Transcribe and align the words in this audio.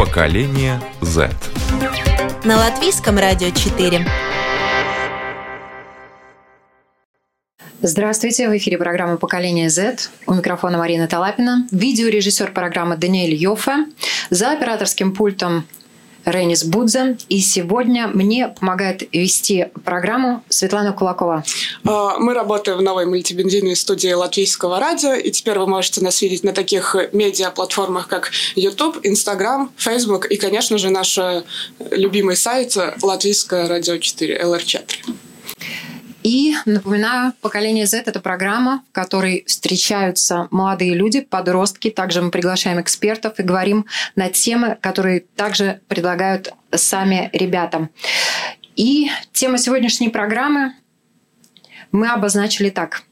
Поколение 0.00 0.80
Z. 1.02 1.28
На 2.46 2.56
латвийском 2.56 3.18
радио 3.18 3.50
4. 3.50 4.06
Здравствуйте, 7.82 8.48
в 8.48 8.56
эфире 8.56 8.78
программа 8.78 9.18
«Поколение 9.18 9.68
Z». 9.68 10.08
У 10.26 10.32
микрофона 10.32 10.78
Марина 10.78 11.06
Талапина, 11.06 11.68
видеорежиссер 11.70 12.52
программы 12.52 12.96
Даниэль 12.96 13.34
Йоффе, 13.34 13.88
за 14.30 14.52
операторским 14.52 15.14
пультом 15.14 15.66
Ренис 16.24 16.64
Будзе. 16.64 17.16
И 17.28 17.40
сегодня 17.40 18.08
мне 18.08 18.48
помогает 18.48 19.02
вести 19.12 19.68
программу 19.84 20.42
Светлана 20.48 20.92
Кулакова. 20.92 21.44
А, 21.86 22.18
мы 22.18 22.34
работаем 22.34 22.78
в 22.78 22.82
новой 22.82 23.06
мультимедийной 23.06 23.76
студии 23.76 24.12
Латвийского 24.12 24.80
радио, 24.80 25.14
и 25.14 25.30
теперь 25.30 25.58
вы 25.58 25.66
можете 25.66 26.02
нас 26.02 26.20
видеть 26.22 26.44
на 26.44 26.52
таких 26.52 26.96
медиаплатформах, 27.12 28.08
как 28.08 28.30
YouTube, 28.54 28.98
Instagram, 29.02 29.70
Facebook 29.76 30.26
и, 30.26 30.36
конечно 30.36 30.78
же, 30.78 30.90
наш 30.90 31.18
любимый 31.90 32.36
сайт 32.36 32.76
Латвийское 33.02 33.68
радио 33.68 33.98
4, 33.98 34.40
LR4. 34.42 35.29
И 36.22 36.54
напоминаю, 36.66 37.32
поколение 37.40 37.86
Z 37.86 38.02
это 38.06 38.20
программа, 38.20 38.82
в 38.90 38.92
которой 38.92 39.44
встречаются 39.46 40.48
молодые 40.50 40.94
люди, 40.94 41.20
подростки. 41.20 41.90
Также 41.90 42.20
мы 42.20 42.30
приглашаем 42.30 42.80
экспертов 42.80 43.38
и 43.38 43.42
говорим 43.42 43.86
на 44.16 44.28
темы, 44.28 44.76
которые 44.80 45.20
также 45.20 45.80
предлагают 45.88 46.52
сами 46.72 47.30
ребята. 47.32 47.88
И 48.76 49.10
тема 49.32 49.58
сегодняшней 49.58 50.10
программы 50.10 50.74
мы 51.90 52.08
обозначили 52.08 52.70
так. 52.70 53.02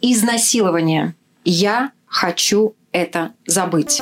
Изнасилование. 0.00 1.14
Я 1.44 1.90
хочу 2.06 2.74
это 2.92 3.32
забыть. 3.46 4.00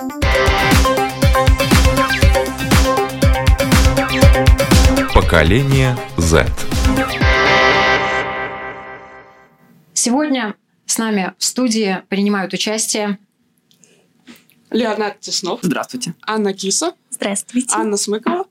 Поколение 5.14 5.96
Z. 6.18 6.46
Сегодня 10.06 10.54
с 10.84 10.98
нами 10.98 11.34
в 11.36 11.44
студии 11.44 12.00
принимают 12.08 12.52
участие 12.52 13.18
Леонард 14.70 15.18
Теснов. 15.18 15.58
Здравствуйте. 15.64 16.14
Анна 16.22 16.54
Киса. 16.54 16.92
Здравствуйте. 17.10 17.74
Анна 17.74 17.96
Смыкова. 17.96 18.46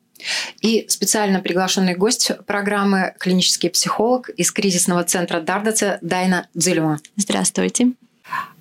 И 0.59 0.85
специально 0.89 1.39
приглашенный 1.39 1.95
гость 1.95 2.29
программы 2.45 3.15
клинический 3.19 3.69
психолог 3.69 4.27
из 4.31 4.51
кризисного 4.51 5.05
центра 5.05 5.39
Дардаца 5.39 5.97
Дайна 6.01 6.49
Дзилева. 6.55 6.99
Здравствуйте. 7.15 7.93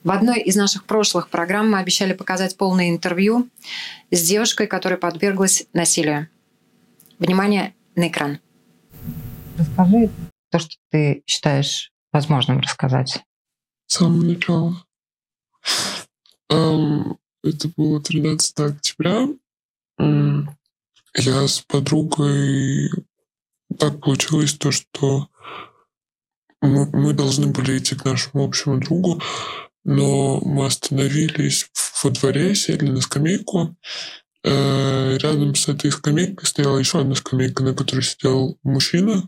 В 0.05 0.13
одной 0.13 0.39
из 0.39 0.55
наших 0.55 0.85
прошлых 0.85 1.31
программ 1.31 1.73
мы 1.73 1.81
обещали 1.81 2.13
показать 2.13 2.57
полное 2.57 2.91
интервью 2.91 3.49
с 4.13 4.23
девушкой, 4.23 4.69
которая 4.69 5.01
подверглась 5.01 5.67
насилию. 5.73 6.29
Внимание 7.19 7.75
на 7.97 8.07
экран. 8.07 8.39
Расскажи 9.59 10.11
то, 10.53 10.61
что 10.61 10.77
ты 10.93 11.25
считаешь 11.27 11.91
возможным 12.15 12.61
рассказать? 12.61 13.23
Самого 13.87 14.23
начала. 14.23 14.83
Это 16.49 17.69
было 17.77 18.01
13 18.01 18.61
октября. 18.61 19.29
Я 19.99 21.49
с 21.49 21.61
подругой... 21.61 22.91
Так 23.79 24.01
получилось 24.01 24.55
то, 24.55 24.71
что 24.71 25.29
мы, 26.61 26.89
мы 26.93 27.13
должны 27.13 27.49
были 27.49 27.79
идти 27.79 27.97
к 27.97 28.05
нашему 28.05 28.45
общему 28.45 28.79
другу, 28.79 29.21
но 29.85 30.41
мы 30.41 30.67
остановились 30.67 31.69
во 32.03 32.11
дворе, 32.11 32.55
сели 32.55 32.87
на 32.87 33.01
скамейку. 33.01 33.77
Э, 34.45 35.17
рядом 35.19 35.55
с 35.55 35.67
этой 35.69 35.91
скамейкой 35.91 36.47
стояла 36.47 36.79
еще 36.79 37.01
одна 37.01 37.15
скамейка, 37.17 37.65
на 37.65 37.75
которой 37.75 38.03
сидел 38.03 38.59
мужчина. 38.63 39.25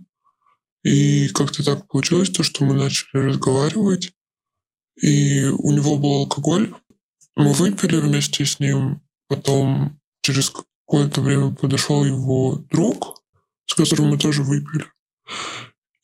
И 0.86 1.26
как-то 1.30 1.64
так 1.64 1.88
получилось, 1.88 2.30
то, 2.30 2.44
что 2.44 2.64
мы 2.64 2.72
начали 2.72 3.20
разговаривать, 3.20 4.12
и 5.02 5.42
у 5.46 5.72
него 5.72 5.96
был 5.96 6.12
алкоголь. 6.12 6.72
Мы 7.34 7.52
выпили 7.54 7.96
вместе 7.96 8.46
с 8.46 8.60
ним, 8.60 9.02
потом 9.26 10.00
через 10.22 10.48
какое-то 10.48 11.22
время 11.22 11.52
подошел 11.52 12.04
его 12.04 12.64
друг, 12.70 13.20
с 13.66 13.74
которым 13.74 14.10
мы 14.10 14.18
тоже 14.18 14.44
выпили. 14.44 14.84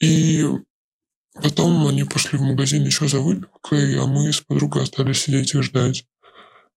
И 0.01 0.45
потом 1.33 1.87
они 1.87 2.03
пошли 2.03 2.37
в 2.37 2.43
магазин 2.43 2.85
еще 2.85 3.07
за 3.07 3.21
выпивкой, 3.21 3.97
а 4.01 4.07
мы 4.07 4.33
с 4.33 4.41
подругой 4.41 4.83
остались 4.83 5.21
сидеть 5.21 5.55
и 5.55 5.63
ждать. 5.63 6.07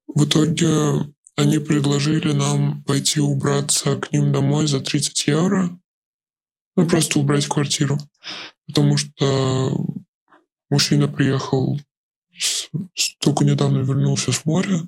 В 0.05 0.25
итоге 0.25 1.11
они 1.37 1.57
предложили 1.57 2.33
нам 2.33 2.83
пойти 2.83 3.19
убраться 3.19 3.95
к 3.95 4.11
ним 4.11 4.31
домой 4.31 4.67
за 4.67 4.79
30 4.79 5.25
евро. 5.25 5.79
Ну, 6.75 6.87
просто 6.87 7.19
убрать 7.19 7.47
квартиру. 7.47 7.97
Потому 8.67 8.97
что 8.97 9.77
мужчина 10.69 11.07
приехал, 11.07 11.79
с, 12.37 12.69
только 13.19 13.45
недавно 13.45 13.79
вернулся 13.79 14.31
с 14.31 14.45
моря, 14.45 14.81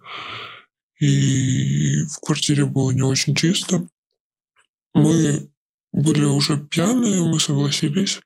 и 1.00 2.04
в 2.04 2.20
квартире 2.20 2.66
было 2.66 2.92
не 2.92 3.04
очень 3.04 3.36
чисто. 3.36 3.88
Мы 4.94 5.50
были 5.94 6.26
уже 6.26 6.58
пьяные, 6.58 7.22
мы 7.22 7.40
согласились. 7.40 8.20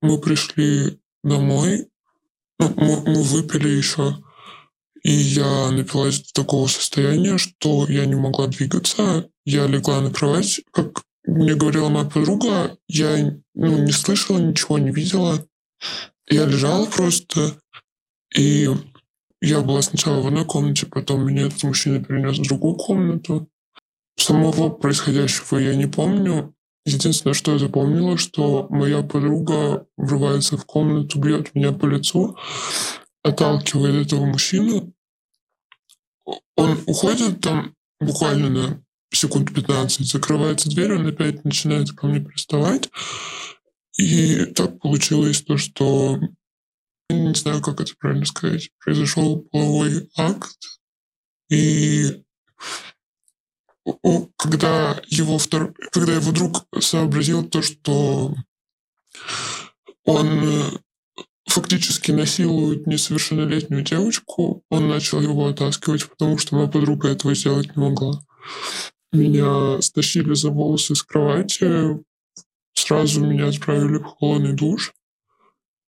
Мы 0.00 0.20
пришли 0.20 0.98
домой, 1.22 1.88
ну, 2.58 2.72
мы, 2.76 3.02
мы 3.02 3.22
выпили 3.22 3.68
еще, 3.68 4.18
и 5.02 5.12
я 5.12 5.70
напилась 5.70 6.20
до 6.20 6.42
такого 6.42 6.66
состояния, 6.68 7.38
что 7.38 7.86
я 7.88 8.06
не 8.06 8.14
могла 8.14 8.46
двигаться. 8.46 9.28
Я 9.44 9.66
легла 9.66 10.00
на 10.00 10.12
кровать, 10.12 10.60
как 10.72 11.02
мне 11.24 11.54
говорила 11.54 11.88
моя 11.88 12.08
подруга, 12.08 12.76
я 12.88 13.38
ну, 13.54 13.78
не 13.84 13.92
слышала 13.92 14.38
ничего, 14.38 14.78
не 14.78 14.90
видела. 14.90 15.44
Я 16.28 16.46
лежала 16.46 16.86
просто, 16.86 17.58
и 18.36 18.68
я 19.40 19.60
была 19.60 19.82
сначала 19.82 20.20
в 20.20 20.26
одной 20.26 20.44
комнате, 20.44 20.86
потом 20.86 21.26
меня 21.26 21.46
этот 21.46 21.62
мужчина 21.64 22.02
перенес 22.02 22.38
в 22.38 22.46
другую 22.46 22.76
комнату. 22.76 23.48
Самого 24.16 24.70
происходящего 24.70 25.58
я 25.58 25.74
не 25.74 25.86
помню. 25.86 26.54
Единственное, 26.84 27.34
что 27.34 27.52
я 27.52 27.58
запомнила, 27.58 28.18
что 28.18 28.66
моя 28.70 29.02
подруга 29.02 29.86
врывается 29.96 30.56
в 30.56 30.64
комнату, 30.64 31.18
бьет 31.20 31.54
меня 31.54 31.72
по 31.72 31.86
лицу, 31.86 32.36
отталкивает 33.22 34.06
этого 34.06 34.24
мужчину. 34.26 34.92
Он 36.56 36.78
уходит 36.86 37.40
там 37.40 37.74
буквально 38.00 38.50
на 38.50 38.84
секунд 39.16 39.54
15 39.54 40.06
закрывается 40.06 40.68
дверь, 40.70 40.94
он 40.94 41.06
опять 41.06 41.44
начинает 41.44 41.90
ко 41.92 42.06
мне 42.06 42.20
приставать. 42.20 42.90
И 43.98 44.46
так 44.46 44.80
получилось 44.80 45.42
то, 45.42 45.56
что 45.58 46.18
не 47.10 47.34
знаю, 47.34 47.60
как 47.60 47.80
это 47.80 47.92
правильно 47.98 48.24
сказать. 48.24 48.70
Произошел 48.82 49.40
половой 49.52 50.08
акт, 50.16 50.56
и 51.50 52.22
когда 54.38 55.00
его 55.08 55.38
втор... 55.38 55.74
когда 55.90 56.14
его 56.14 56.32
друг 56.32 56.66
сообразил 56.80 57.44
то, 57.44 57.60
что 57.60 58.34
он 60.04 60.80
фактически 61.46 62.12
насилует 62.12 62.86
несовершеннолетнюю 62.86 63.82
девочку, 63.82 64.64
он 64.70 64.88
начал 64.88 65.20
его 65.20 65.48
оттаскивать, 65.48 66.08
потому 66.08 66.38
что 66.38 66.54
моя 66.56 66.68
подруга 66.68 67.08
этого 67.08 67.34
сделать 67.34 67.76
не 67.76 67.82
могла. 67.82 68.24
Меня 69.12 69.80
стащили 69.82 70.32
за 70.32 70.50
волосы 70.50 70.94
с 70.94 71.02
кровати, 71.02 72.02
сразу 72.72 73.24
меня 73.24 73.48
отправили 73.48 73.98
в 73.98 74.04
холодный 74.04 74.54
душ. 74.54 74.94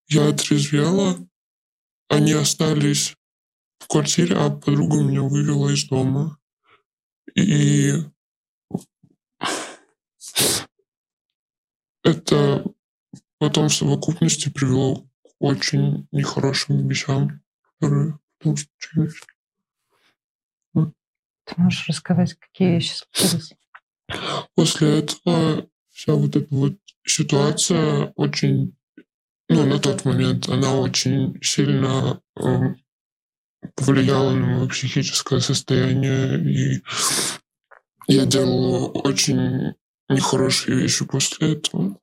Я 0.08 0.28
отрезвела, 0.28 1.16
они 2.08 2.32
остались 2.32 3.16
в 3.78 3.88
квартире, 3.88 4.36
а 4.36 4.50
подруга 4.50 5.02
меня 5.02 5.22
вывела 5.22 5.70
из 5.70 5.84
дома. 5.84 6.38
И 7.34 7.92
это 12.02 12.64
потом 13.38 13.68
в 13.68 13.74
совокупности 13.74 14.50
привело 14.50 15.08
к 15.22 15.30
очень 15.38 16.06
нехорошим 16.12 16.86
вещам, 16.86 17.40
которые 17.80 18.18
потом 18.38 18.56
случились. 18.56 19.20
Можешь 21.56 21.88
рассказать, 21.88 22.34
какие 22.34 22.76
еще 22.76 22.94
случились? 22.94 23.52
После 24.54 25.00
этого 25.00 25.68
вся 25.90 26.14
вот 26.14 26.36
эта 26.36 26.54
вот 26.54 26.74
ситуация 27.06 28.12
очень, 28.16 28.76
ну, 29.48 29.66
на 29.66 29.78
тот 29.78 30.04
момент 30.04 30.48
она 30.48 30.74
очень 30.74 31.40
сильно 31.42 32.20
э, 32.36 32.74
повлияла 33.74 34.30
на 34.30 34.46
мое 34.46 34.68
психическое 34.68 35.40
состояние, 35.40 36.38
и 36.40 36.82
я 38.06 38.26
делал 38.26 39.00
очень 39.06 39.74
нехорошие 40.08 40.78
вещи 40.78 41.04
после 41.04 41.54
этого. 41.54 41.98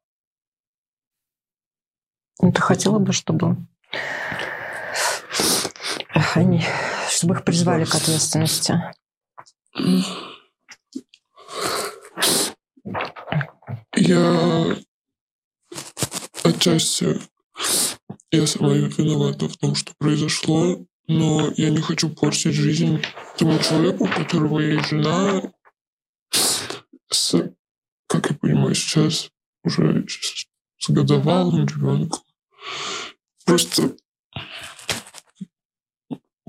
Ну, 2.42 2.52
ты 2.52 2.62
хотела 2.62 2.98
бы, 2.98 3.14
чтобы 3.14 3.58
они, 6.34 6.64
чтобы 7.10 7.36
их 7.36 7.44
призвали 7.44 7.86
к 7.86 7.94
ответственности? 7.94 8.82
Я 13.96 14.78
отчасти 16.44 17.22
я 18.32 18.48
сама 18.48 18.74
виновата 18.74 19.48
в 19.48 19.58
том, 19.58 19.76
что 19.76 19.94
произошло, 19.98 20.86
но 21.08 21.52
я 21.58 21.70
не 21.70 21.82
хочу 21.82 22.10
портить 22.10 22.54
жизнь 22.54 23.02
тому 23.38 23.60
человеку, 23.60 24.06
у 24.06 24.08
которого 24.08 24.60
есть 24.60 24.90
жена, 24.90 25.42
с, 27.10 27.54
как 28.08 28.30
я 28.30 28.38
понимаю, 28.38 28.76
сейчас 28.76 29.30
уже 29.64 30.06
с 30.08 30.90
годовалым 30.90 31.66
ребенком. 31.66 32.22
Просто 33.46 33.96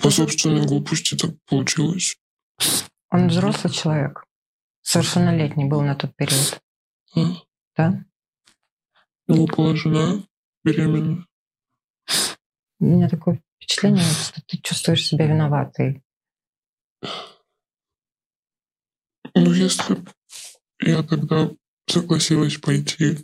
по 0.00 0.10
собственной 0.10 0.66
глупости 0.66 1.16
так 1.16 1.30
получилось. 1.46 2.16
Он 3.12 3.28
взрослый 3.28 3.70
человек. 3.70 4.24
Совершеннолетний 4.80 5.66
был 5.66 5.82
на 5.82 5.94
тот 5.94 6.16
период. 6.16 6.62
А? 7.14 7.20
Да? 7.76 8.04
У 9.28 9.34
него 9.34 9.46
была 9.46 9.76
жена 9.76 10.22
беременна. 10.64 11.26
У 12.80 12.84
меня 12.84 13.10
такое 13.10 13.42
впечатление, 13.56 14.02
что 14.02 14.40
ты 14.46 14.56
чувствуешь 14.56 15.06
себя 15.06 15.26
виноватой. 15.26 16.02
Ну, 19.34 19.52
если 19.52 19.98
я 20.80 21.02
тогда 21.02 21.50
согласилась 21.86 22.56
пойти 22.56 23.18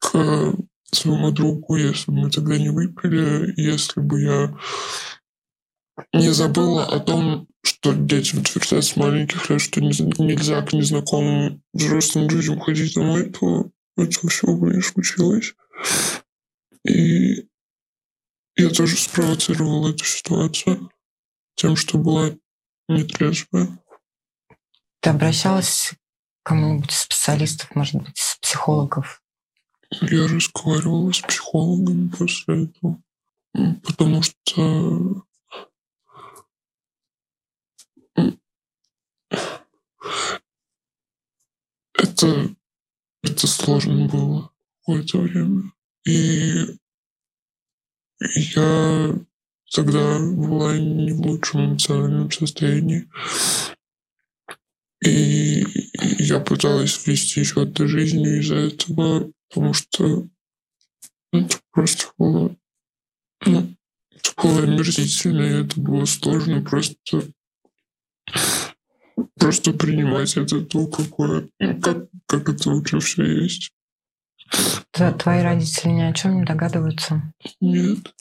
к 0.00 0.52
своему 0.90 1.30
другу, 1.30 1.76
если 1.76 2.10
бы 2.10 2.22
мы 2.22 2.30
тогда 2.30 2.58
не 2.58 2.70
выпили, 2.70 3.54
если 3.56 4.00
бы 4.00 4.20
я 4.20 4.58
не 6.12 6.30
забыла 6.30 6.84
о 6.86 7.00
том, 7.00 7.46
что 7.62 7.92
детям 7.92 8.42
твердят 8.42 8.84
с 8.84 8.96
маленьких 8.96 9.50
лет, 9.50 9.60
что 9.60 9.80
нельзя 9.80 10.62
к 10.62 10.72
незнакомым 10.72 11.62
взрослым 11.72 12.28
людям 12.28 12.60
ходить 12.60 12.94
домой, 12.94 13.30
то 13.30 13.70
этого 13.96 14.30
всего 14.30 14.56
бы 14.56 14.74
не 14.74 14.82
случилось. 14.82 15.54
И 16.84 17.48
я 18.56 18.70
тоже 18.70 18.96
спровоцировал 18.96 19.88
эту 19.88 20.04
ситуацию 20.04 20.90
тем, 21.54 21.76
что 21.76 21.98
была 21.98 22.30
нетрезвая. 22.88 23.78
Ты 25.00 25.10
обращалась 25.10 25.92
к 26.42 26.48
кому-нибудь 26.48 26.90
из 26.90 27.00
специалистов, 27.00 27.74
может 27.74 27.96
быть, 27.96 28.18
из 28.18 28.38
психологов? 28.40 29.22
Я 30.02 30.26
разговаривала 30.28 31.12
с 31.12 31.20
психологами 31.20 32.08
после 32.08 32.64
этого, 32.64 33.02
потому 33.82 34.22
что 34.22 35.24
это, 42.02 42.54
это 43.22 43.46
сложно 43.46 44.08
было 44.08 44.50
какое-то 44.80 45.18
время. 45.18 45.72
И 46.06 46.66
я 48.54 49.18
тогда 49.72 50.18
была 50.18 50.78
не 50.78 51.12
в 51.12 51.20
лучшем 51.20 51.72
эмоциональном 51.72 52.30
состоянии. 52.30 53.08
И 55.04 55.64
я 56.18 56.40
пыталась 56.40 57.06
вести 57.06 57.44
счет 57.44 57.76
жизнью 57.78 58.40
из-за 58.40 58.56
этого, 58.56 59.32
потому 59.48 59.72
что 59.72 60.28
это 61.32 61.58
просто 61.70 62.06
было... 62.18 62.56
Ну, 63.46 63.74
это 64.10 64.30
было 64.42 64.62
омерзительно, 64.62 65.42
и 65.42 65.64
это 65.64 65.80
было 65.80 66.04
сложно 66.04 66.62
просто 66.62 67.22
просто 69.38 69.72
принимать 69.72 70.36
это 70.36 70.60
то, 70.62 70.86
какое, 70.86 71.48
как, 71.58 72.06
как 72.26 72.48
это 72.48 72.70
уже 72.70 73.00
все 73.00 73.42
есть. 73.42 73.72
Твои 74.92 75.42
родители 75.42 75.90
ни 75.90 76.02
о 76.02 76.12
чем 76.12 76.36
не 76.36 76.44
догадываются? 76.44 77.22
Нет. 77.60 78.14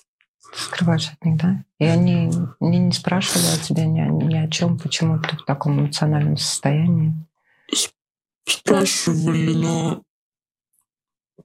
Скрываешь 0.53 1.09
от 1.11 1.23
них, 1.25 1.37
да? 1.37 1.63
И 1.79 1.85
они, 1.85 2.31
они 2.59 2.79
не 2.79 2.91
спрашивали 2.91 3.45
о 3.45 3.63
тебе 3.63 3.85
ни, 3.85 4.01
ни 4.25 4.35
о 4.35 4.49
чем, 4.49 4.79
почему 4.79 5.19
ты 5.19 5.37
в 5.37 5.45
таком 5.45 5.79
эмоциональном 5.79 6.37
состоянии? 6.37 7.13
Спрашивали, 8.45 9.53
но 9.53 10.01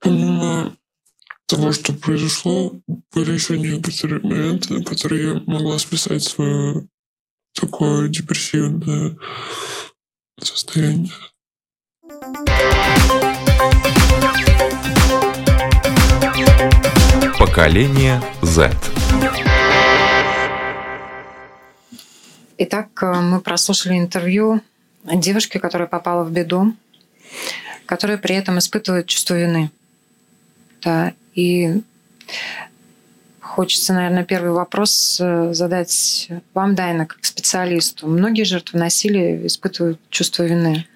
помимо 0.01 0.75
того, 1.47 1.73
что 1.73 1.93
произошло, 1.93 2.73
были 3.12 3.33
еще 3.33 3.59
некоторые 3.59 4.21
моменты, 4.23 4.75
на 4.75 4.85
которые 4.85 5.35
я 5.35 5.43
могла 5.47 5.79
списать 5.79 6.23
свое 6.23 6.87
такое 7.55 8.09
депрессивное 8.09 9.17
состояние. 10.41 11.12
Поколение 17.39 18.21
Z. 18.43 18.73
Итак, 22.59 22.89
э, 23.03 23.21
мы 23.21 23.41
прослушали 23.41 23.99
интервью 23.99 24.61
девушки, 25.05 25.59
которая 25.59 25.89
попала 25.89 26.25
в 26.25 26.33
беду, 26.33 26.75
которая 27.87 28.19
при 28.19 28.37
этом 28.37 28.59
испытывает 28.59 29.06
чувство 29.06 29.35
вины. 29.35 29.71
Да, 30.83 31.12
и 31.35 31.83
хочется, 33.55 33.93
наверное, 33.93 34.25
первый 34.25 34.51
вопрос 34.51 35.19
э, 35.21 35.55
задать 35.55 36.29
вам, 36.55 36.75
Дайна, 36.75 37.06
как 37.06 37.25
специалисту. 37.25 38.09
Многие 38.09 38.43
жертвы 38.43 38.81
насилия 38.81 39.47
испытывают 39.47 40.01
чувство 40.11 40.43
вины. 40.43 40.87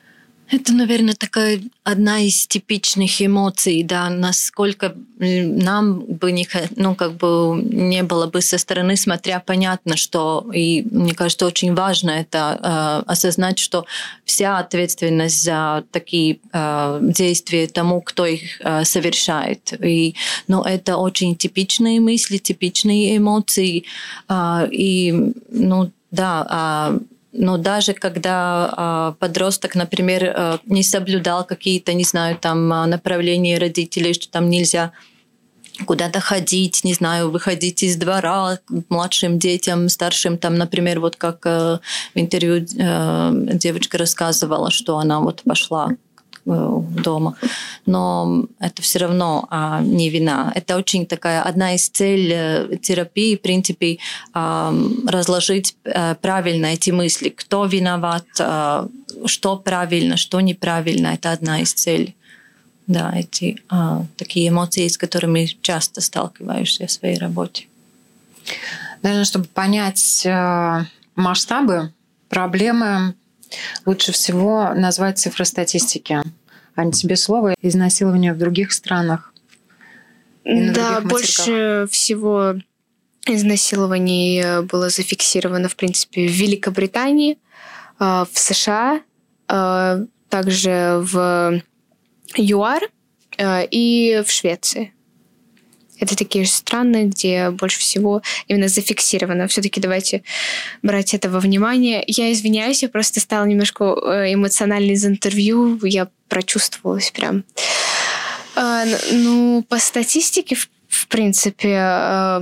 Это, 0.50 0.73
наверное, 0.73 1.14
такая 1.14 1.61
одна 1.85 2.21
из 2.21 2.47
типичных 2.47 3.21
эмоций, 3.21 3.83
да, 3.83 4.09
насколько 4.09 4.95
нам 5.19 6.00
бы 6.00 6.33
не, 6.33 6.49
ну, 6.76 6.95
как 6.95 7.17
бы 7.17 7.61
не 7.62 8.02
было 8.02 8.26
бы 8.26 8.40
со 8.40 8.57
стороны 8.57 8.97
смотря 8.97 9.40
понятно, 9.40 9.97
что, 9.97 10.50
и 10.55 10.87
мне 10.90 11.14
кажется, 11.14 11.47
очень 11.47 11.75
важно 11.75 12.11
это 12.11 12.59
э, 13.07 13.11
осознать, 13.11 13.59
что 13.59 13.85
вся 14.25 14.59
ответственность 14.59 15.43
за 15.43 15.85
такие 15.90 16.38
э, 16.52 16.99
действия 17.02 17.67
тому, 17.67 18.00
кто 18.00 18.25
их 18.25 18.61
э, 18.61 18.85
совершает. 18.85 19.75
И, 19.85 20.14
ну, 20.47 20.62
это 20.62 20.97
очень 20.97 21.37
типичные 21.37 22.00
мысли, 22.00 22.38
типичные 22.38 23.19
эмоции, 23.19 23.85
э, 24.28 24.69
и, 24.71 25.35
ну, 25.50 25.90
да, 26.11 26.95
э, 26.95 27.18
но 27.38 27.57
даже 27.57 27.95
когда 27.95 29.14
э, 29.16 29.18
подросток, 29.18 29.75
например, 29.75 30.25
э, 30.25 30.59
не 30.66 30.83
соблюдал 30.83 31.45
какие-то, 31.45 31.95
не 31.95 32.04
знаю, 32.04 32.37
там 32.37 32.68
направления 32.68 33.59
родителей, 33.59 34.12
что 34.12 34.28
там 34.28 34.50
нельзя 34.50 34.92
куда-то 35.87 36.21
ходить, 36.21 36.85
не 36.85 36.95
знаю, 36.95 37.30
выходить 37.30 37.83
из 37.83 37.97
двора 37.97 38.59
младшим 38.88 39.38
детям, 39.38 39.88
старшим, 39.88 40.38
там, 40.38 40.57
например, 40.57 41.00
вот 41.00 41.16
как 41.16 41.47
э, 41.47 41.78
в 42.14 42.18
интервью 42.18 42.66
э, 42.78 43.30
девочка 43.54 43.99
рассказывала, 43.99 44.71
что 44.71 44.99
она 44.99 45.21
вот 45.21 45.42
пошла 45.45 45.90
дома. 46.49 47.37
Но 47.87 48.47
это 48.59 48.83
все 48.83 49.00
равно 49.00 49.47
а, 49.50 49.81
не 49.83 50.11
вина. 50.11 50.52
Это 50.55 50.76
очень 50.76 51.07
такая 51.07 51.43
одна 51.43 51.75
из 51.75 51.88
целей 51.88 52.33
э, 52.35 52.76
терапии, 52.83 53.37
в 53.37 53.40
принципе, 53.40 53.99
а, 54.33 54.75
разложить 55.07 55.76
а, 55.85 56.14
правильно 56.14 56.67
эти 56.67 56.90
мысли. 56.90 57.28
Кто 57.28 57.67
виноват, 57.67 58.26
а, 58.40 58.88
что 59.26 59.57
правильно, 59.57 60.17
что 60.17 60.40
неправильно. 60.40 61.09
Это 61.09 61.33
одна 61.33 61.61
из 61.61 61.73
целей. 61.73 62.14
Да, 62.87 63.12
эти 63.14 63.62
а, 63.69 64.05
такие 64.17 64.49
эмоции, 64.49 64.88
с 64.88 64.97
которыми 64.97 65.45
часто 65.61 66.00
сталкиваешься 66.00 66.87
в 66.87 66.90
своей 66.90 67.19
работе. 67.19 67.67
Наверное, 69.02 69.26
чтобы 69.26 69.45
понять 69.45 70.25
э, 70.25 70.85
масштабы 71.14 71.93
проблемы, 72.28 73.14
лучше 73.87 74.12
всего 74.12 74.73
назвать 74.75 75.19
цифры 75.19 75.45
статистики. 75.45 76.23
Ань, 76.78 76.92
тебе 76.92 77.16
слово 77.16 77.56
изнасилование 77.61 78.32
в 78.32 78.38
других 78.38 78.70
странах? 78.70 79.35
Да, 80.44 81.00
больше 81.00 81.88
всего 81.90 82.54
изнасилований 83.26 84.62
было 84.62 84.88
зафиксировано, 84.88 85.68
в 85.68 85.75
принципе, 85.75 86.28
в 86.28 86.30
Великобритании. 86.30 87.37
в 87.99 88.28
США, 88.32 89.00
также 90.28 91.00
в 91.02 91.61
ЮАР 92.37 92.82
и 93.73 94.23
в 94.25 94.30
Швеции. 94.30 94.92
Это 96.00 96.17
такие 96.17 96.45
же 96.45 96.50
страны, 96.50 97.05
где 97.05 97.50
больше 97.50 97.81
всего 97.81 98.23
именно 98.47 98.69
зафиксировано. 98.69 99.49
Все-таки 99.49 99.81
давайте 99.81 100.23
брать 100.83 101.14
это 101.14 101.28
во 101.28 101.40
внимание. 101.40 102.05
Я 102.07 102.33
извиняюсь, 102.33 102.83
я 102.83 102.88
просто 102.88 103.21
стала 103.21 103.45
немножко 103.45 103.85
э, 103.85 104.35
эмоциональной 104.35 104.95
из 104.95 105.05
интервью. 105.05 105.78
Я 105.85 106.09
прочувствовалась 106.28 107.11
прям. 107.11 107.45
А, 108.55 108.85
ну, 109.12 109.64
по 109.69 109.78
статистике, 109.78 110.57
в, 110.88 111.07
принципе, 111.09 111.78
э, 111.81 112.40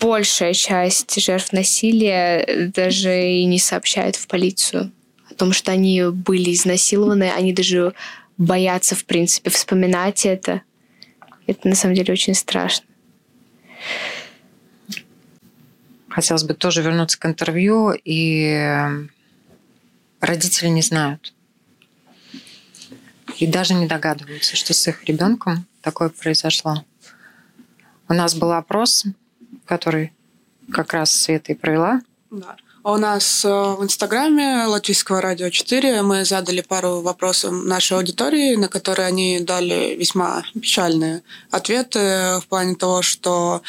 большая 0.00 0.52
часть 0.52 1.20
жертв 1.20 1.52
насилия 1.52 2.70
даже 2.74 3.30
и 3.30 3.44
не 3.44 3.58
сообщают 3.58 4.16
в 4.16 4.26
полицию 4.26 4.90
о 5.30 5.34
том, 5.34 5.52
что 5.52 5.72
они 5.72 6.02
были 6.10 6.52
изнасилованы. 6.52 7.30
Они 7.30 7.52
даже 7.52 7.94
боятся, 8.36 8.94
в 8.94 9.04
принципе, 9.04 9.50
вспоминать 9.50 10.26
это. 10.26 10.62
Это 11.46 11.68
на 11.68 11.74
самом 11.74 11.94
деле 11.94 12.12
очень 12.12 12.34
страшно. 12.34 12.86
Хотелось 16.08 16.44
бы 16.44 16.54
тоже 16.54 16.82
вернуться 16.82 17.18
к 17.18 17.26
интервью, 17.26 17.92
и 17.92 19.08
родители 20.20 20.68
не 20.68 20.82
знают. 20.82 21.34
И 23.38 23.46
даже 23.46 23.74
не 23.74 23.86
догадываются, 23.86 24.56
что 24.56 24.74
с 24.74 24.86
их 24.86 25.04
ребенком 25.04 25.66
такое 25.80 26.10
произошло. 26.10 26.84
У 28.08 28.12
нас 28.14 28.34
был 28.34 28.52
опрос, 28.52 29.04
который 29.64 30.12
как 30.70 30.92
раз 30.92 31.10
Света 31.10 31.52
и 31.52 31.54
провела. 31.54 32.02
Да. 32.30 32.56
А 32.84 32.94
у 32.94 32.96
нас 32.96 33.44
э, 33.44 33.48
в 33.48 33.84
Инстаграме 33.84 34.64
Латвийского 34.66 35.20
радио 35.20 35.50
4 35.50 36.02
мы 36.02 36.24
задали 36.24 36.62
пару 36.62 37.00
вопросов 37.00 37.52
нашей 37.52 37.96
аудитории, 37.96 38.56
на 38.56 38.66
которые 38.66 39.06
они 39.06 39.38
дали 39.38 39.94
весьма 39.94 40.42
печальные 40.52 41.22
ответы 41.52 42.40
в 42.40 42.46
плане 42.48 42.74
того, 42.74 43.02
что 43.02 43.62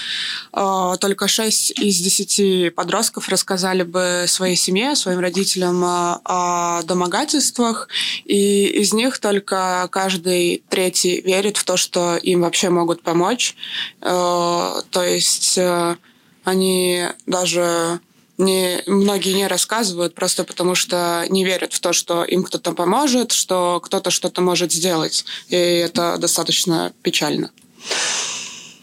э, 0.52 0.94
только 1.00 1.28
6 1.28 1.80
из 1.80 2.00
10 2.00 2.74
подростков 2.74 3.30
рассказали 3.30 3.84
бы 3.84 4.26
своей 4.28 4.56
семье, 4.56 4.96
своим 4.96 5.20
родителям 5.20 5.84
э, 5.84 6.18
о 6.26 6.82
домогательствах, 6.82 7.90
и 8.26 8.66
из 8.66 8.94
них 8.94 9.20
только 9.20 9.90
каждый 9.92 10.64
третий 10.70 11.22
верит 11.22 11.58
в 11.58 11.66
то, 11.66 11.78
что 11.78 12.16
им 12.18 12.42
вообще 12.42 12.72
могут 12.72 13.04
помочь. 13.04 13.56
Э, 14.02 14.82
то 14.90 15.04
есть 15.04 15.56
э, 15.60 15.98
они 16.46 17.06
даже 17.28 18.00
не, 18.44 18.82
многие 18.88 19.34
не 19.34 19.48
рассказывают 19.48 20.16
просто 20.16 20.44
потому, 20.44 20.76
что 20.76 21.26
не 21.30 21.44
верят 21.44 21.74
в 21.74 21.80
то, 21.80 21.94
что 21.94 22.24
им 22.24 22.44
кто-то 22.44 22.74
поможет, 22.74 23.32
что 23.32 23.80
кто-то 23.84 24.12
что-то 24.12 24.42
может 24.42 24.72
сделать. 24.72 25.26
И 25.50 25.56
это 25.56 26.18
достаточно 26.18 26.94
печально. 27.02 27.52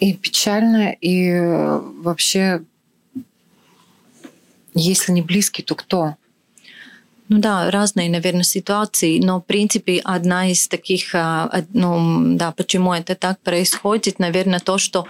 И 0.00 0.14
печально, 0.14 0.92
и 0.92 1.28
э, 1.28 1.78
вообще, 1.78 2.62
если 4.74 5.12
не 5.12 5.22
близкий, 5.22 5.62
то 5.62 5.74
кто? 5.74 6.16
Ну 7.28 7.38
да, 7.38 7.70
разные, 7.70 8.10
наверное, 8.10 8.42
ситуации, 8.42 9.20
но, 9.20 9.40
в 9.40 9.44
принципе, 9.44 10.00
одна 10.02 10.50
из 10.50 10.66
таких, 10.66 11.14
а, 11.14 11.64
ну, 11.72 12.36
да, 12.36 12.50
почему 12.50 12.92
это 12.92 13.14
так 13.14 13.38
происходит, 13.40 14.18
наверное, 14.18 14.58
то, 14.58 14.78
что 14.78 15.06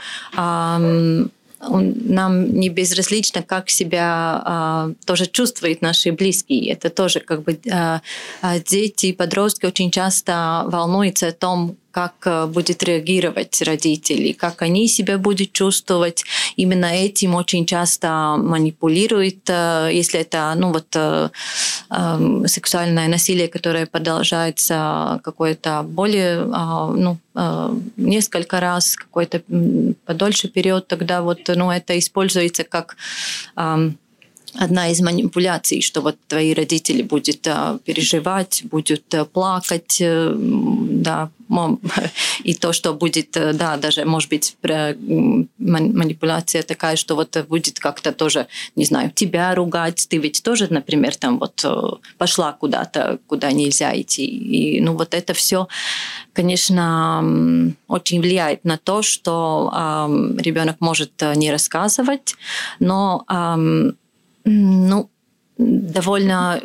нам 1.61 2.53
не 2.53 2.69
безразлично, 2.71 3.43
как 3.43 3.69
себя 3.69 4.43
а, 4.45 4.91
тоже 5.05 5.27
чувствуют 5.27 5.83
наши 5.83 6.13
близкие. 6.13 6.73
Это 6.73 6.91
тоже 6.91 7.21
как 7.21 7.43
бы 7.43 7.59
а, 7.71 8.01
а 8.41 8.59
дети 8.59 9.07
и 9.07 9.13
подростки 9.13 9.67
очень 9.67 9.91
часто 9.91 10.65
волнуются 10.67 11.29
о 11.29 11.33
том, 11.33 11.77
как 11.91 12.15
э, 12.25 12.47
будет 12.47 12.83
реагировать 12.83 13.61
родители, 13.63 14.33
как 14.33 14.63
они 14.63 14.89
себя 14.89 15.19
будут 15.19 15.53
чувствовать. 15.53 16.25
Именно 16.57 16.87
этим 16.87 17.35
очень 17.35 17.67
часто 17.67 18.37
манипулируют, 18.39 19.49
э, 19.49 19.91
если 19.93 20.21
это 20.21 20.55
ну, 20.57 20.73
вот, 20.73 20.87
э, 20.95 21.31
эм, 21.91 22.47
сексуальное 22.47 23.09
насилие, 23.09 23.49
которое 23.49 23.87
продолжается 23.87 25.21
какой-то 25.23 25.83
более, 25.83 26.45
ну, 26.45 27.19
несколько 27.97 28.61
раз, 28.61 28.97
какой-то 28.97 29.43
подольше 30.05 30.49
период, 30.49 30.89
тогда 30.89 31.23
вот, 31.23 31.41
ну, 31.49 31.71
это 31.71 31.99
используется 31.99 32.65
как 32.65 32.97
одна 34.55 34.91
из 34.91 35.01
манипуляций, 35.01 35.83
что 35.83 36.01
вот 36.01 36.17
твои 36.29 36.55
родители 36.55 37.03
будут 37.03 37.43
переживать, 37.85 38.63
будут 38.65 39.05
плакать, 39.33 39.99
да, 40.01 41.31
и 42.45 42.55
то, 42.55 42.73
что 42.73 42.95
будет, 42.95 43.37
э, 43.37 43.53
да, 43.53 43.77
даже, 43.77 44.05
может 44.05 44.31
быть, 44.31 44.57
манипуляция 45.59 46.63
такая, 46.63 46.97
что 46.97 47.17
вот 47.17 47.37
будет 47.49 47.81
как-то 47.81 48.13
тоже, 48.13 48.47
не 48.77 48.85
знаю, 48.85 49.11
тебя 49.11 49.55
ругать, 49.55 50.07
ты 50.09 50.19
ведь 50.19 50.43
тоже, 50.43 50.69
например, 50.71 51.17
там 51.17 51.39
вот 51.39 51.65
э, 51.65 51.75
пошла 52.19 52.53
куда-то, 52.53 53.19
куда 53.27 53.53
нельзя 53.53 54.01
идти. 54.01 54.25
И, 54.25 54.81
ну, 54.81 54.95
вот 54.97 55.15
это 55.15 55.35
все, 55.35 55.67
конечно, 56.33 57.23
очень 57.89 58.21
влияет 58.21 58.65
на 58.65 58.79
то, 58.79 59.03
что 59.03 59.73
э, 59.73 60.43
ребенок 60.43 60.77
может 60.81 61.13
не 61.35 61.51
рассказывать, 61.51 62.37
но, 62.79 63.25
э, 63.29 63.93
ну, 64.45 65.11
довольно 65.59 66.63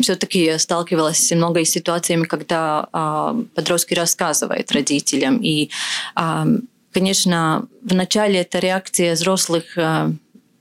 все-таки 0.00 0.58
сталкивалась 0.58 1.18
с 1.18 1.22
ситуациями, 1.64 2.24
когда 2.24 2.88
а, 2.92 3.36
подростки 3.54 3.94
рассказывают 3.94 4.70
родителям. 4.72 5.38
И, 5.42 5.70
а, 6.14 6.46
конечно, 6.92 7.66
вначале 7.82 8.40
эта 8.40 8.58
реакция 8.58 9.14
взрослых 9.14 9.76
а, 9.76 10.12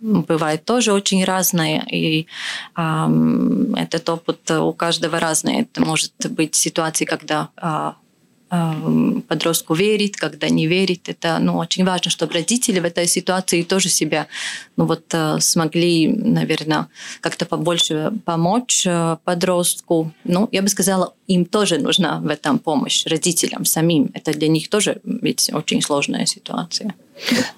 бывает 0.01 0.65
тоже 0.65 0.93
очень 0.93 1.23
разная, 1.23 1.83
и 1.91 2.27
а, 2.75 3.09
этот 3.75 4.09
опыт 4.09 4.49
у 4.51 4.73
каждого 4.73 5.19
разный. 5.19 5.61
Это 5.61 5.81
может 5.81 6.13
быть 6.29 6.55
ситуации, 6.55 7.05
когда 7.05 7.49
а, 7.57 7.95
подростку 9.27 9.73
верить, 9.73 10.15
когда 10.17 10.49
не 10.49 10.67
верить. 10.67 11.09
Это 11.09 11.39
ну, 11.39 11.57
очень 11.57 11.85
важно, 11.85 12.11
чтобы 12.11 12.33
родители 12.33 12.79
в 12.79 12.85
этой 12.85 13.07
ситуации 13.07 13.63
тоже 13.63 13.89
себя 13.89 14.27
ну, 14.77 14.85
вот, 14.85 15.03
э, 15.13 15.39
смогли, 15.39 16.07
наверное, 16.07 16.87
как-то 17.21 17.45
побольше 17.45 18.11
помочь 18.25 18.85
э, 18.85 19.17
подростку. 19.23 20.11
Ну, 20.23 20.49
я 20.51 20.61
бы 20.61 20.67
сказала, 20.67 21.13
им 21.27 21.45
тоже 21.45 21.77
нужна 21.77 22.19
в 22.19 22.27
этом 22.27 22.59
помощь, 22.59 23.05
родителям 23.05 23.65
самим. 23.65 24.11
Это 24.13 24.31
для 24.31 24.47
них 24.47 24.69
тоже 24.69 25.01
ведь 25.03 25.51
очень 25.53 25.81
сложная 25.81 26.25
ситуация. 26.25 26.93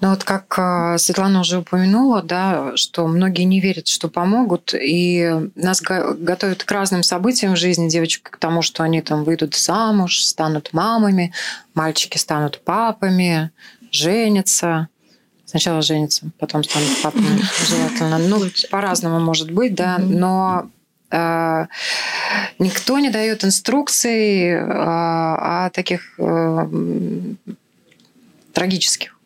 Ну 0.00 0.10
вот 0.10 0.24
как 0.24 0.58
а, 0.58 0.98
Светлана 0.98 1.40
уже 1.40 1.58
упомянула, 1.58 2.22
да, 2.22 2.76
что 2.76 3.06
многие 3.06 3.42
не 3.42 3.60
верят, 3.60 3.88
что 3.88 4.08
помогут, 4.08 4.72
и 4.74 5.50
нас 5.56 5.80
готовят 5.80 6.64
к 6.64 6.70
разным 6.70 7.02
событиям 7.02 7.54
в 7.54 7.58
жизни 7.58 7.88
девочек, 7.88 8.30
к 8.30 8.36
тому, 8.36 8.62
что 8.62 8.84
они 8.84 9.02
там 9.02 9.24
выйдут 9.24 9.56
замуж, 9.56 10.22
станут 10.22 10.72
мамами, 10.72 11.32
мальчики 11.74 12.18
станут 12.18 12.60
папами, 12.62 13.50
женятся. 13.90 14.88
Сначала 15.44 15.82
женятся, 15.82 16.30
потом 16.38 16.62
станут 16.62 17.02
папами, 17.02 17.40
желательно. 17.66 18.18
Ну, 18.18 18.44
по-разному 18.70 19.18
может 19.18 19.50
быть, 19.50 19.74
да, 19.74 19.98
но 19.98 20.70
э, 21.10 21.66
никто 22.58 22.98
не 22.98 23.10
дает 23.10 23.44
инструкций 23.44 24.50
э, 24.50 24.60
о 24.60 25.70
таких 25.70 26.14
э, 26.18 26.68
трагических 28.52 29.17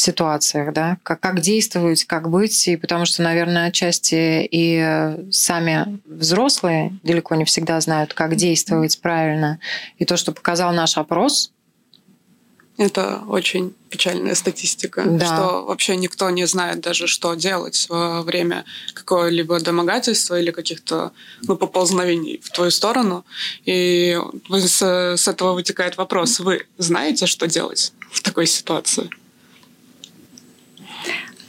ситуациях, 0.00 0.72
да, 0.72 0.98
как, 1.02 1.20
как 1.20 1.40
действовать, 1.40 2.04
как 2.04 2.30
быть, 2.30 2.68
и 2.68 2.76
потому 2.76 3.04
что, 3.04 3.22
наверное, 3.22 3.68
отчасти 3.68 4.48
и 4.50 5.30
сами 5.30 6.00
взрослые 6.06 6.98
далеко 7.02 7.34
не 7.34 7.44
всегда 7.44 7.80
знают, 7.80 8.14
как 8.14 8.36
действовать 8.36 9.00
правильно. 9.00 9.60
И 9.98 10.04
то, 10.04 10.16
что 10.16 10.32
показал 10.32 10.72
наш 10.72 10.96
опрос, 10.96 11.52
это 12.80 13.22
очень 13.28 13.74
печальная 13.90 14.34
статистика, 14.34 15.04
да. 15.04 15.26
что 15.26 15.64
вообще 15.66 15.96
никто 15.96 16.30
не 16.30 16.46
знает 16.46 16.80
даже, 16.80 17.06
что 17.06 17.34
делать 17.34 17.86
во 17.90 18.22
время 18.22 18.64
какого-либо 18.94 19.60
домогательства 19.60 20.40
или 20.40 20.50
каких-то 20.50 21.12
ну, 21.42 21.56
поползновений 21.56 22.40
в 22.42 22.48
твою 22.48 22.70
сторону. 22.70 23.26
И 23.66 24.18
с, 24.48 24.82
с 24.82 25.28
этого 25.28 25.52
вытекает 25.52 25.98
вопрос, 25.98 26.40
вы 26.40 26.66
знаете, 26.78 27.26
что 27.26 27.46
делать 27.46 27.92
в 28.10 28.22
такой 28.22 28.46
ситуации? 28.46 29.10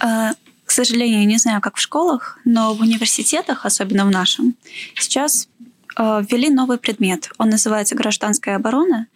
А, 0.01 0.34
к 0.65 0.72
сожалению, 0.72 1.27
не 1.27 1.38
знаю, 1.38 1.62
как 1.62 1.75
в 1.75 1.79
школах, 1.79 2.39
но 2.43 2.74
в 2.74 2.81
университетах, 2.81 3.65
особенно 3.65 4.05
в 4.05 4.10
нашем, 4.10 4.55
сейчас 4.96 5.48
а, 5.96 6.22
ввели 6.22 6.50
новый 6.50 6.77
предмет. 6.77 7.29
Он 7.38 7.50
называется 7.50 7.96
«Гражданская 7.96 8.55
оборона», 8.55 9.08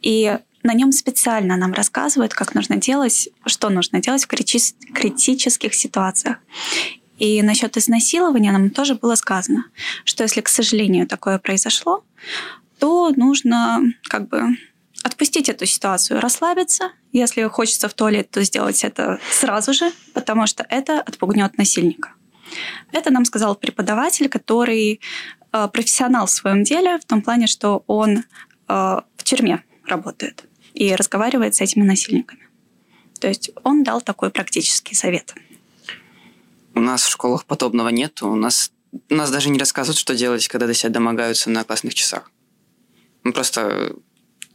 и 0.00 0.38
на 0.62 0.72
нем 0.72 0.92
специально 0.92 1.56
нам 1.56 1.72
рассказывают, 1.72 2.32
как 2.32 2.54
нужно 2.54 2.76
делать, 2.76 3.28
что 3.46 3.68
нужно 3.68 4.00
делать 4.00 4.24
в 4.24 4.28
критических 4.28 5.74
ситуациях. 5.74 6.38
И 7.18 7.42
насчет 7.42 7.76
изнасилования 7.76 8.50
нам 8.50 8.70
тоже 8.70 8.94
было 8.94 9.14
сказано, 9.14 9.64
что 10.04 10.22
если, 10.22 10.40
к 10.40 10.48
сожалению, 10.48 11.06
такое 11.06 11.38
произошло, 11.38 12.02
то 12.78 13.10
нужно 13.14 13.82
как 14.04 14.28
бы 14.28 14.56
отпустить 15.02 15.48
эту 15.48 15.66
ситуацию, 15.66 16.20
расслабиться. 16.20 16.92
Если 17.12 17.42
хочется 17.44 17.88
в 17.88 17.94
туалет, 17.94 18.30
то 18.30 18.42
сделать 18.42 18.84
это 18.84 19.18
сразу 19.30 19.72
же, 19.72 19.92
потому 20.14 20.46
что 20.46 20.66
это 20.68 21.00
отпугнет 21.00 21.56
насильника. 21.58 22.12
Это 22.92 23.10
нам 23.10 23.24
сказал 23.24 23.54
преподаватель, 23.54 24.28
который 24.28 25.00
э, 25.52 25.68
профессионал 25.72 26.26
в 26.26 26.30
своем 26.30 26.64
деле, 26.64 26.98
в 26.98 27.04
том 27.04 27.22
плане, 27.22 27.46
что 27.46 27.84
он 27.86 28.18
э, 28.18 28.22
в 28.68 29.24
тюрьме 29.24 29.62
работает 29.86 30.44
и 30.74 30.94
разговаривает 30.94 31.54
с 31.54 31.60
этими 31.60 31.84
насильниками. 31.84 32.48
То 33.20 33.28
есть 33.28 33.50
он 33.64 33.84
дал 33.84 34.00
такой 34.00 34.30
практический 34.30 34.94
совет. 34.94 35.34
У 36.74 36.80
нас 36.80 37.02
в 37.02 37.10
школах 37.10 37.44
подобного 37.44 37.88
нет. 37.88 38.22
У 38.22 38.34
нас, 38.34 38.72
у 39.10 39.14
нас 39.14 39.30
даже 39.30 39.50
не 39.50 39.58
рассказывают, 39.58 39.98
что 39.98 40.14
делать, 40.14 40.46
когда 40.48 40.66
до 40.66 40.74
себя 40.74 40.90
домогаются 40.90 41.50
на 41.50 41.64
классных 41.64 41.94
часах. 41.94 42.30
Мы 43.22 43.32
просто 43.32 43.94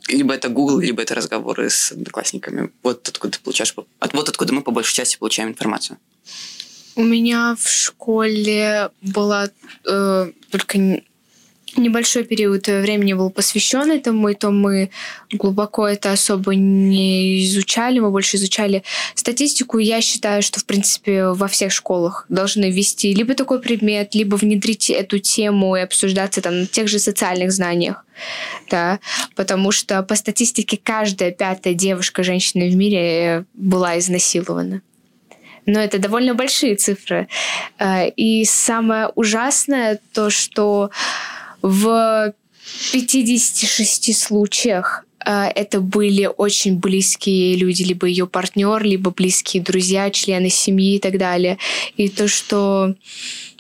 либо 0.08 0.34
это 0.34 0.50
Google, 0.50 0.80
либо 0.80 1.02
это 1.02 1.16
разговоры 1.16 1.70
с 1.70 1.92
одноклассниками. 1.92 2.72
Вот 2.84 3.08
откуда 3.08 3.38
ты 3.38 3.44
получаешь, 3.44 3.74
вот 3.76 4.30
откуда 4.30 4.54
мы 4.54 4.62
по 4.62 4.72
большей 4.72 4.96
части 4.96 5.18
получаем 5.18 5.50
информацию. 5.50 5.98
У 6.96 7.04
меня 7.04 7.56
в 7.60 7.68
школе 7.68 8.90
была 9.02 9.50
э, 9.86 10.32
только 10.50 11.02
небольшой 11.78 12.24
период 12.24 12.68
времени 12.68 13.14
был 13.14 13.30
посвящен 13.30 13.92
этому, 13.92 14.30
и 14.30 14.36
то 14.36 14.52
мы 14.52 14.90
глубоко 15.32 15.88
это 15.88 16.12
особо 16.12 16.56
не 16.56 17.46
изучали, 17.46 18.00
мы 18.00 18.12
больше 18.12 18.38
изучали 18.38 18.84
статистику. 19.16 19.78
Я 19.78 20.02
считаю, 20.02 20.42
что, 20.42 20.60
в 20.60 20.66
принципе, 20.66 21.28
во 21.28 21.48
всех 21.48 21.72
школах 21.72 22.26
должны 22.30 22.72
ввести 22.72 23.14
либо 23.14 23.34
такой 23.34 23.62
предмет, 23.62 24.16
либо 24.16 24.36
внедрить 24.36 24.90
эту 24.90 25.20
тему 25.20 25.76
и 25.76 25.82
обсуждаться 25.82 26.42
там 26.42 26.62
на 26.62 26.66
тех 26.68 26.88
же 26.88 27.00
социальных 27.00 27.52
знаниях. 27.52 28.06
Да, 28.70 29.00
потому 29.36 29.72
что 29.72 30.02
по 30.04 30.16
статистике 30.16 30.80
каждая 30.82 31.32
пятая 31.32 31.74
девушка, 31.74 32.24
женщина 32.24 32.66
в 32.66 32.76
мире 32.76 33.46
была 33.54 34.00
изнасилована 34.00 34.82
но 35.66 35.80
это 35.80 35.98
довольно 36.00 36.34
большие 36.34 36.76
цифры. 36.76 37.28
Э, 37.80 38.10
и 38.10 38.46
самое 38.46 39.10
ужасное 39.16 40.00
то, 40.14 40.30
что 40.30 40.92
в 41.66 42.34
56 42.94 44.16
случаях 44.16 45.04
э, 45.26 45.46
это 45.56 45.82
были 45.82 46.30
очень 46.38 46.78
близкие 46.78 47.56
люди, 47.56 47.82
либо 47.82 48.06
ее 48.06 48.28
партнер, 48.28 48.84
либо 48.84 49.10
близкие 49.10 49.64
друзья, 49.64 50.12
члены 50.12 50.50
семьи 50.50 50.98
и 50.98 51.00
так 51.00 51.18
далее. 51.18 51.58
И 51.98 52.10
то, 52.10 52.28
что 52.28 52.94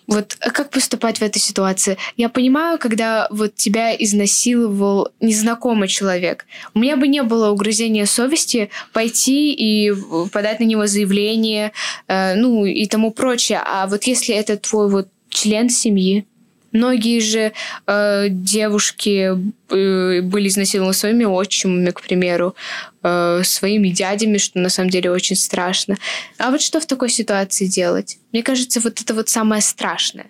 вот 0.05 0.37
а 0.39 0.51
как 0.51 0.69
поступать 0.69 1.17
в 1.17 1.23
этой 1.23 1.39
ситуации? 1.39 1.97
Я 2.15 2.29
понимаю, 2.29 2.77
когда 2.77 3.27
вот 3.31 3.55
тебя 3.55 3.95
изнасиловал 3.95 5.09
незнакомый 5.19 5.87
человек. 5.87 6.45
У 6.75 6.79
меня 6.79 6.95
бы 6.95 7.07
не 7.07 7.23
было 7.23 7.49
угрызения 7.49 8.05
совести 8.05 8.69
пойти 8.93 9.51
и 9.51 9.91
подать 10.31 10.59
на 10.59 10.65
него 10.65 10.85
заявление, 10.85 11.71
э, 12.07 12.35
ну 12.35 12.65
и 12.65 12.85
тому 12.85 13.09
прочее. 13.09 13.63
А 13.65 13.87
вот 13.87 14.03
если 14.03 14.35
это 14.35 14.57
твой 14.57 14.91
вот 14.91 15.07
член 15.29 15.69
семьи, 15.69 16.27
Многие 16.75 17.21
же 17.21 17.53
э, 17.87 18.27
девушки 18.29 19.31
э, 19.69 20.21
были 20.21 20.47
изнасилованы 20.49 20.93
своими 20.93 21.23
отчимами, 21.23 21.89
к 21.91 22.01
примеру, 22.01 22.53
э, 23.01 23.41
своими 23.45 23.87
дядями, 23.87 24.37
что 24.37 24.59
на 24.59 24.67
самом 24.67 24.89
деле 24.89 25.09
очень 25.09 25.37
страшно. 25.37 25.95
А 26.37 26.51
вот 26.51 26.61
что 26.61 26.81
в 26.81 26.85
такой 26.85 27.09
ситуации 27.09 27.67
делать? 27.67 28.17
Мне 28.33 28.43
кажется, 28.43 28.81
вот 28.81 28.99
это 28.99 29.13
вот 29.13 29.29
самое 29.29 29.61
страшное. 29.61 30.25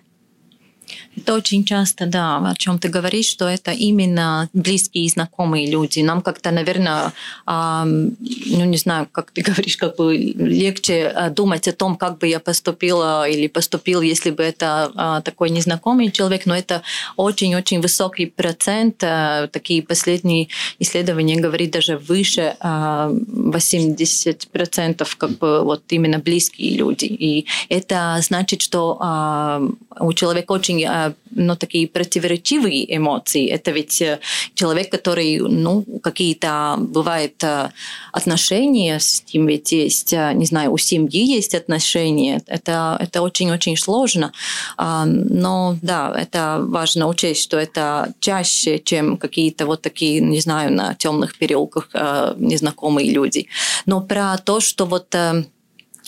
Это 1.16 1.34
очень 1.34 1.64
часто, 1.64 2.06
да, 2.06 2.36
о 2.36 2.54
чем 2.54 2.78
ты 2.78 2.88
говоришь, 2.88 3.30
что 3.30 3.48
это 3.48 3.70
именно 3.70 4.48
близкие 4.52 5.04
и 5.04 5.08
знакомые 5.08 5.70
люди. 5.70 6.00
Нам 6.00 6.20
как-то, 6.20 6.50
наверное, 6.50 7.12
э, 7.46 7.84
ну 7.84 8.64
не 8.64 8.76
знаю, 8.76 9.08
как 9.10 9.30
ты 9.30 9.42
говоришь, 9.42 9.76
как 9.76 9.96
бы 9.96 10.16
легче 10.16 11.12
э, 11.14 11.30
думать 11.30 11.68
о 11.68 11.72
том, 11.72 11.96
как 11.96 12.18
бы 12.18 12.26
я 12.26 12.38
поступила 12.38 13.28
или 13.28 13.46
поступил, 13.46 14.02
если 14.02 14.30
бы 14.30 14.42
это 14.42 14.92
э, 14.94 15.22
такой 15.24 15.50
незнакомый 15.50 16.10
человек, 16.10 16.44
но 16.44 16.54
это 16.54 16.82
очень-очень 17.16 17.80
высокий 17.80 18.26
процент. 18.26 19.02
Э, 19.02 19.48
такие 19.50 19.82
последние 19.82 20.48
исследования 20.78 21.40
говорят 21.40 21.70
даже 21.70 21.96
выше 21.96 22.56
э, 22.60 22.60
80% 22.60 25.08
как 25.16 25.30
бы 25.38 25.64
вот 25.64 25.82
именно 25.88 26.18
близкие 26.18 26.76
люди. 26.76 27.06
И 27.06 27.46
это 27.70 28.18
значит, 28.20 28.60
что 28.60 28.98
э, 29.00 29.68
у 30.00 30.12
человека 30.12 30.52
очень 30.52 30.84
ну, 31.30 31.56
такие 31.56 31.86
противоречивые 31.86 32.96
эмоции. 32.96 33.48
Это 33.48 33.70
ведь 33.70 34.00
э, 34.00 34.18
человек, 34.54 34.90
который, 34.90 35.38
ну, 35.38 35.84
какие-то, 36.02 36.76
бывает, 36.78 37.42
э, 37.44 37.70
отношения 38.12 38.98
с 38.98 39.22
ним 39.32 39.46
ведь 39.46 39.72
есть, 39.72 40.12
э, 40.12 40.32
не 40.34 40.46
знаю, 40.46 40.72
у 40.72 40.78
семьи 40.78 41.24
есть 41.24 41.54
отношения. 41.54 42.42
Это, 42.46 42.96
это 43.00 43.22
очень-очень 43.22 43.76
сложно. 43.76 44.32
Но 44.78 45.76
да, 45.82 46.14
это 46.16 46.58
важно 46.60 47.08
учесть, 47.08 47.42
что 47.42 47.58
это 47.58 48.12
чаще, 48.20 48.78
чем 48.78 49.16
какие-то 49.16 49.66
вот 49.66 49.82
такие, 49.82 50.20
не 50.20 50.40
знаю, 50.40 50.72
на 50.72 50.94
темных 50.94 51.36
переулках 51.36 51.90
незнакомые 52.36 53.10
люди. 53.10 53.48
Но 53.86 54.00
про 54.00 54.38
то, 54.38 54.60
что 54.60 54.86
вот 54.86 55.14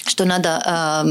что 0.06 0.24
надо 0.24 0.62
э, 0.64 1.08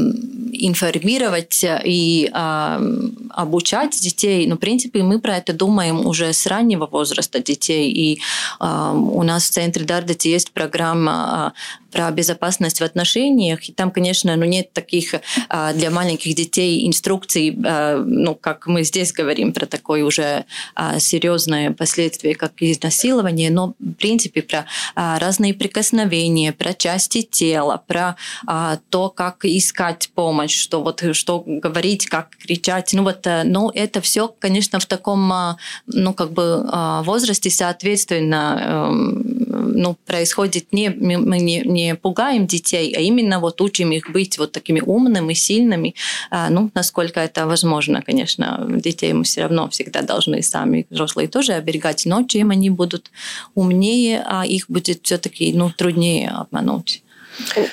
информировать 0.52 1.64
и 1.84 2.30
э, 2.32 3.08
обучать 3.30 4.00
детей. 4.00 4.46
Но, 4.46 4.56
в 4.56 4.58
принципе, 4.58 5.02
мы 5.02 5.20
про 5.20 5.36
это 5.36 5.52
думаем 5.52 6.06
уже 6.06 6.32
с 6.32 6.46
раннего 6.46 6.86
возраста 6.86 7.42
детей. 7.42 7.90
И 7.90 8.20
э, 8.60 8.92
у 8.94 9.22
нас 9.22 9.44
в 9.44 9.50
центре 9.50 9.84
Дардати 9.84 10.28
есть 10.28 10.52
программа 10.52 11.52
про 11.98 12.12
безопасность 12.12 12.78
в 12.80 12.84
отношениях. 12.84 13.68
И 13.68 13.72
там, 13.72 13.90
конечно, 13.90 14.36
ну, 14.36 14.44
нет 14.44 14.72
таких 14.72 15.16
а, 15.48 15.72
для 15.72 15.90
маленьких 15.90 16.32
детей 16.32 16.86
инструкций, 16.86 17.58
а, 17.66 17.98
ну, 18.06 18.36
как 18.36 18.68
мы 18.68 18.84
здесь 18.84 19.12
говорим 19.12 19.52
про 19.52 19.66
такое 19.66 20.04
уже 20.04 20.44
а, 20.76 21.00
серьезное 21.00 21.72
последствие, 21.72 22.36
как 22.36 22.52
изнасилование, 22.60 23.50
но, 23.50 23.74
в 23.80 23.94
принципе, 23.94 24.42
про 24.42 24.66
а, 24.94 25.18
разные 25.18 25.54
прикосновения, 25.54 26.52
про 26.52 26.72
части 26.72 27.22
тела, 27.22 27.82
про 27.84 28.14
а, 28.46 28.78
то, 28.90 29.08
как 29.08 29.44
искать 29.44 30.10
помощь, 30.14 30.56
что 30.56 30.84
вот 30.84 31.02
что 31.14 31.42
говорить, 31.44 32.06
как 32.06 32.28
кричать. 32.30 32.92
Ну, 32.92 33.02
вот, 33.02 33.26
э, 33.26 33.42
но 33.42 33.72
это 33.74 34.00
все, 34.00 34.28
конечно, 34.28 34.78
в 34.78 34.86
таком, 34.86 35.32
а, 35.32 35.56
ну, 35.88 36.14
как 36.14 36.30
бы 36.30 36.64
а, 36.68 37.02
возрасте, 37.02 37.50
соответственно, 37.50 38.88
эм, 38.92 39.37
ну, 39.78 39.96
происходит 40.06 40.72
не, 40.72 40.90
мы 40.90 41.38
не, 41.38 41.60
не 41.60 41.94
пугаем 41.94 42.46
детей, 42.46 42.92
а 42.96 43.00
именно 43.00 43.38
вот 43.38 43.60
учим 43.60 43.92
их 43.92 44.10
быть 44.10 44.38
вот 44.38 44.52
такими 44.52 44.80
умными, 44.80 45.34
сильными, 45.34 45.94
а, 46.30 46.50
ну, 46.50 46.70
насколько 46.74 47.20
это 47.20 47.46
возможно, 47.46 48.02
конечно, 48.02 48.66
детей 48.68 49.12
мы 49.12 49.24
все 49.24 49.42
равно 49.42 49.68
всегда 49.68 50.02
должны 50.02 50.42
сами, 50.42 50.86
взрослые 50.90 51.28
тоже 51.28 51.52
оберегать, 51.52 52.06
но 52.06 52.24
чем 52.24 52.50
они 52.50 52.70
будут 52.70 53.10
умнее, 53.54 54.22
а 54.26 54.44
их 54.44 54.64
будет 54.68 55.00
все-таки, 55.04 55.52
ну, 55.52 55.70
труднее 55.70 56.30
обмануть, 56.30 57.02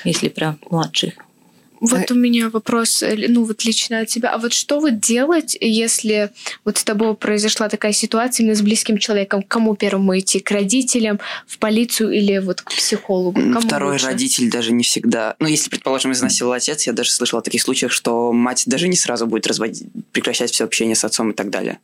если 0.04 0.28
про 0.28 0.56
младших. 0.70 1.14
Вот 1.80 2.10
у 2.10 2.14
меня 2.14 2.48
вопрос, 2.48 3.02
э, 3.02 3.26
ну 3.28 3.44
вот 3.44 3.64
лично 3.64 4.00
от 4.00 4.08
тебя. 4.08 4.30
А 4.30 4.38
вот 4.38 4.52
что 4.52 4.80
вот 4.80 5.00
делать, 5.00 5.56
если 5.60 6.30
вот 6.64 6.78
с 6.78 6.84
тобой 6.84 7.14
произошла 7.14 7.68
такая 7.68 7.92
ситуация 7.92 8.44
именно 8.44 8.56
с 8.56 8.62
близким 8.62 8.98
человеком? 8.98 9.42
К 9.42 9.48
кому 9.48 9.76
первому 9.76 10.18
идти? 10.18 10.40
К 10.40 10.50
родителям, 10.50 11.20
в 11.46 11.58
полицию 11.58 12.12
или 12.12 12.38
вот 12.38 12.62
к 12.62 12.70
психологу? 12.70 13.40
Кому 13.40 13.60
Второй 13.60 13.92
лучше? 13.92 14.06
родитель 14.06 14.50
даже 14.50 14.72
не 14.72 14.84
всегда... 14.84 15.36
Ну, 15.38 15.46
если, 15.46 15.70
предположим, 15.70 16.12
изнасиловал 16.12 16.56
отец, 16.56 16.86
я 16.86 16.92
даже 16.92 17.10
слышал 17.10 17.38
о 17.38 17.42
таких 17.42 17.62
случаях, 17.62 17.92
что 17.92 18.32
мать 18.32 18.64
даже 18.66 18.88
не 18.88 18.96
сразу 18.96 19.26
будет 19.26 19.46
разводить, 19.46 19.86
прекращать 20.12 20.50
все 20.50 20.64
общение 20.64 20.94
с 20.94 21.04
отцом 21.04 21.30
и 21.30 21.34
так 21.34 21.50
далее. 21.50 21.78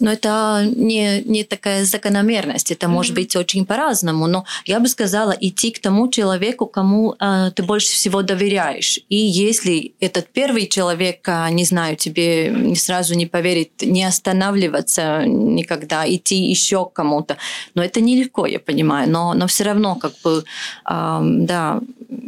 Но 0.00 0.12
это 0.12 0.66
не, 0.76 1.22
не 1.22 1.44
такая 1.44 1.84
закономерность, 1.84 2.70
это 2.70 2.86
mm-hmm. 2.86 2.90
может 2.90 3.14
быть 3.14 3.36
очень 3.36 3.66
по-разному. 3.66 4.26
Но 4.26 4.44
я 4.64 4.80
бы 4.80 4.88
сказала 4.88 5.36
идти 5.40 5.70
к 5.70 5.78
тому 5.78 6.08
человеку, 6.08 6.66
кому 6.66 7.14
э, 7.18 7.50
ты 7.54 7.62
больше 7.62 7.92
всего 7.92 8.22
доверяешь. 8.22 9.00
И 9.08 9.16
если 9.16 9.94
этот 10.00 10.28
первый 10.28 10.66
человек, 10.66 11.28
э, 11.28 11.50
не 11.50 11.64
знаю, 11.64 11.96
тебе 11.96 12.74
сразу 12.76 13.14
не 13.14 13.26
поверит, 13.26 13.82
не 13.82 14.04
останавливаться 14.04 15.24
никогда, 15.26 16.08
идти 16.08 16.36
еще 16.36 16.86
к 16.86 16.92
кому-то. 16.92 17.36
Но 17.74 17.82
это 17.82 18.00
нелегко, 18.00 18.46
я 18.46 18.58
понимаю. 18.58 19.10
Но, 19.10 19.34
но 19.34 19.46
все 19.46 19.64
равно, 19.64 19.94
как 19.96 20.12
бы, 20.22 20.44
э, 20.88 21.20
да, 21.22 21.80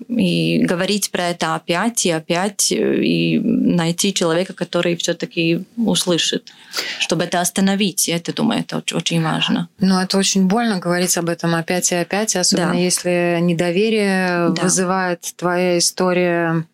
и 0.08 0.58
говорить 0.58 1.10
про 1.10 1.28
это 1.28 1.54
опять 1.54 2.04
и 2.04 2.10
опять, 2.10 2.72
и 2.72 3.40
найти 3.40 4.12
человека, 4.12 4.52
который 4.52 4.96
все-таки 4.96 5.64
услышит, 5.76 6.52
чтобы 6.98 7.24
это 7.24 7.40
остановить. 7.60 8.08
Я 8.08 8.16
это 8.16 8.32
думаю, 8.32 8.60
это 8.60 8.82
очень 8.94 9.22
важно. 9.22 9.68
Ну, 9.78 9.98
это 10.00 10.18
очень 10.18 10.46
больно 10.46 10.78
говорить 10.78 11.16
об 11.16 11.28
этом 11.28 11.54
опять 11.54 11.92
и 11.92 11.94
опять, 11.94 12.36
особенно 12.36 12.72
да. 12.72 12.78
если 12.78 13.38
недоверие 13.40 14.50
да. 14.50 14.62
вызывает 14.62 15.20
твоя 15.36 15.78
история 15.78 16.64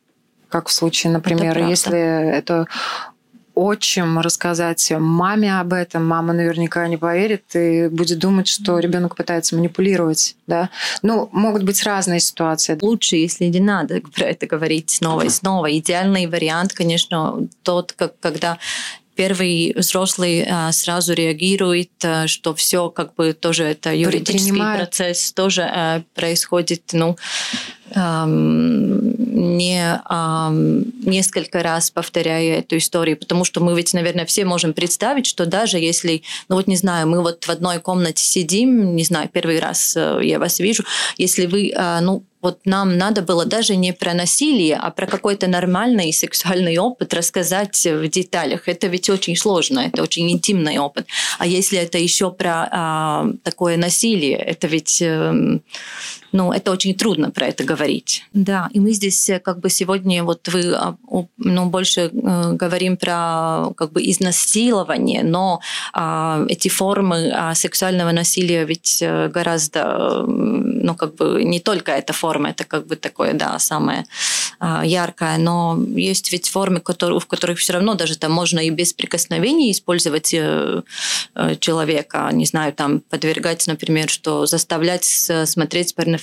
как 0.49 0.69
в 0.69 0.73
случае, 0.73 1.13
например, 1.13 1.59
это 1.59 1.69
если 1.69 1.99
это 1.99 2.67
отчим 3.55 4.21
рассказать 4.21 4.93
маме 4.97 5.59
об 5.59 5.73
этом, 5.73 6.07
мама 6.07 6.33
наверняка 6.33 6.87
не 6.87 6.97
поверит 6.97 7.57
и 7.57 7.89
будет 7.89 8.19
думать, 8.21 8.47
что 8.47 8.79
ребенок 8.79 9.17
пытается 9.17 9.57
манипулировать, 9.57 10.37
да. 10.47 10.71
Ну, 11.03 11.29
могут 11.33 11.65
быть 11.65 11.83
разные 11.83 12.21
ситуации. 12.21 12.79
Лучше, 12.81 13.17
если 13.17 13.47
не 13.47 13.61
надо 13.61 14.01
про 14.15 14.27
это 14.27 14.47
говорить 14.47 14.91
снова 14.91 15.23
и 15.23 15.31
снова. 15.31 15.77
Идеальный 15.77 16.27
вариант, 16.27 16.75
конечно, 16.75 17.49
тот, 17.63 17.93
как, 17.93 18.19
когда 18.21 18.59
первый 19.17 19.75
взрослый 19.77 20.47
а, 20.49 20.71
сразу 20.73 21.15
реагирует, 21.15 21.91
а, 22.05 22.29
что 22.29 22.55
все 22.55 22.91
как 22.91 23.15
бы 23.15 23.33
тоже 23.33 23.65
это 23.65 23.95
юридический 23.95 24.57
процесс 24.57 25.33
тоже 25.33 25.63
а, 25.63 26.03
происходит, 26.15 26.91
ну 26.93 27.17
не 27.95 30.01
несколько 31.09 31.63
раз 31.63 31.93
повторяя 31.93 32.59
эту 32.59 32.79
историю, 32.79 33.17
потому 33.17 33.45
что 33.45 33.61
мы 33.61 33.77
ведь, 33.77 33.95
наверное, 33.95 34.27
все 34.27 34.45
можем 34.45 34.75
представить, 34.75 35.25
что 35.25 35.47
даже 35.47 35.79
если, 35.79 36.23
ну 36.49 36.57
вот 36.57 36.67
не 36.67 36.75
знаю, 36.75 37.07
мы 37.07 37.23
вот 37.23 37.45
в 37.45 37.49
одной 37.49 37.79
комнате 37.79 38.25
сидим, 38.25 38.97
не 38.97 39.05
знаю, 39.05 39.31
первый 39.33 39.61
раз 39.61 39.97
э, 39.97 40.19
я 40.23 40.41
вас 40.41 40.59
вижу, 40.59 40.83
если 41.17 41.47
вы, 41.47 41.73
ну, 42.03 42.25
вот 42.43 42.61
нам 42.65 42.97
надо 42.99 43.23
было 43.23 43.45
даже 43.45 43.77
не 43.77 43.93
про 43.93 44.15
насилие, 44.15 44.77
а 44.77 44.91
про 44.91 45.07
какой-то 45.07 45.47
нормальный 45.47 46.13
сексуальный 46.13 46.79
опыт 46.79 47.15
рассказать 47.15 47.85
в 47.85 48.09
деталях. 48.09 48.69
Это 48.69 48.87
ведь 48.87 49.11
очень 49.11 49.37
сложно, 49.37 49.81
это 49.81 50.03
очень 50.03 50.31
интимный 50.31 50.79
опыт. 50.79 51.07
А 51.39 51.47
если 51.47 51.79
это 51.79 51.99
еще 51.99 52.31
про 52.31 52.69
а, 52.71 53.27
такое 53.43 53.77
насилие, 53.77 54.37
это 54.37 54.67
ведь 54.67 55.03
э, 55.03 55.59
ну, 56.37 56.53
это 56.53 56.71
очень 56.71 56.95
трудно 56.95 57.31
про 57.31 57.47
это 57.47 57.65
говорить. 57.65 58.25
Да, 58.33 58.69
и 58.73 58.81
мы 58.81 58.93
здесь 58.93 59.31
э, 59.31 59.39
как 59.39 59.61
бы 59.61 59.71
сегодня 59.71 60.23
вот 60.23 60.49
вы 60.49 60.75
а, 60.75 60.97
ну, 61.39 61.67
больше 61.67 62.01
э, 62.01 62.53
говорим 62.53 62.97
про 62.97 63.73
как 63.77 63.93
бы 63.93 64.03
изнасилование, 64.03 65.25
но 65.25 65.61
а, 65.93 66.45
эти 66.49 66.69
формы 66.69 67.33
а, 67.35 67.55
сексуального 67.55 68.13
насилия 68.13 68.65
ведь 68.65 68.99
э, 69.03 69.29
гораздо, 69.29 70.25
ну, 70.27 70.95
как 70.95 71.15
бы 71.15 71.43
не 71.43 71.61
только 71.61 71.93
эта 71.93 72.13
форма, 72.13 72.26
это 72.47 72.65
как 72.65 72.87
бы 72.87 72.97
такое, 72.97 73.33
да, 73.35 73.59
самое 73.59 74.05
а, 74.59 74.85
яркое, 74.85 75.39
но 75.39 75.79
есть 75.95 76.33
ведь 76.33 76.49
формы, 76.49 76.81
которые, 76.81 77.21
в 77.21 77.27
которых 77.27 77.59
все 77.59 77.75
равно 77.75 77.95
даже 77.95 78.19
там 78.19 78.33
можно 78.33 78.61
и 78.61 78.71
без 78.71 78.93
прикосновений 78.93 79.71
использовать 79.71 80.35
э, 80.35 80.83
человека, 81.61 82.29
не 82.33 82.47
знаю, 82.47 82.73
там 82.73 83.01
подвергать, 83.01 83.67
например, 83.67 84.09
что 84.09 84.47
заставлять 84.47 85.05
смотреть 85.05 85.95
порно 85.95 86.19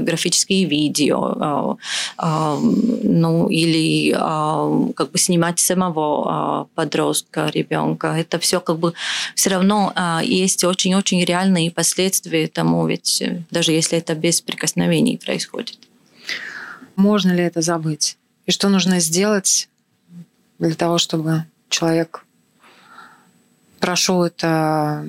графические 0.00 0.64
видео, 0.64 1.78
ну 2.18 3.48
или 3.48 4.12
как 4.12 5.10
бы 5.10 5.18
снимать 5.18 5.58
самого 5.60 6.68
подростка, 6.74 7.50
ребенка. 7.52 8.08
Это 8.08 8.38
все 8.38 8.60
как 8.60 8.78
бы 8.78 8.94
все 9.34 9.50
равно 9.50 9.92
есть 10.22 10.64
очень-очень 10.64 11.24
реальные 11.24 11.70
последствия 11.70 12.48
тому, 12.48 12.86
ведь 12.86 13.20
э, 13.20 13.42
даже 13.50 13.72
если 13.72 13.98
это 13.98 14.14
без 14.14 14.40
прикосновений 14.40 15.18
происходит. 15.18 15.35
Можно 16.96 17.32
ли 17.32 17.42
это 17.42 17.60
забыть? 17.60 18.16
И 18.46 18.52
что 18.52 18.68
нужно 18.68 19.00
сделать 19.00 19.68
для 20.58 20.74
того, 20.74 20.98
чтобы 20.98 21.44
человек 21.68 22.24
прошел 23.80 24.24
это 24.24 25.06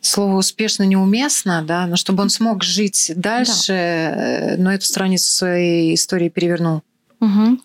слово 0.00 0.36
успешно 0.36 0.84
неуместно, 0.84 1.62
да, 1.62 1.86
но 1.86 1.96
чтобы 1.96 2.22
он 2.22 2.30
смог 2.30 2.62
жить 2.62 3.12
дальше, 3.16 3.72
да. 3.72 3.74
Э, 3.74 4.56
но 4.56 4.72
эту 4.72 4.86
страницу 4.86 5.30
своей 5.30 5.94
истории 5.94 6.28
перевернул. 6.28 6.82
Угу. 7.20 7.58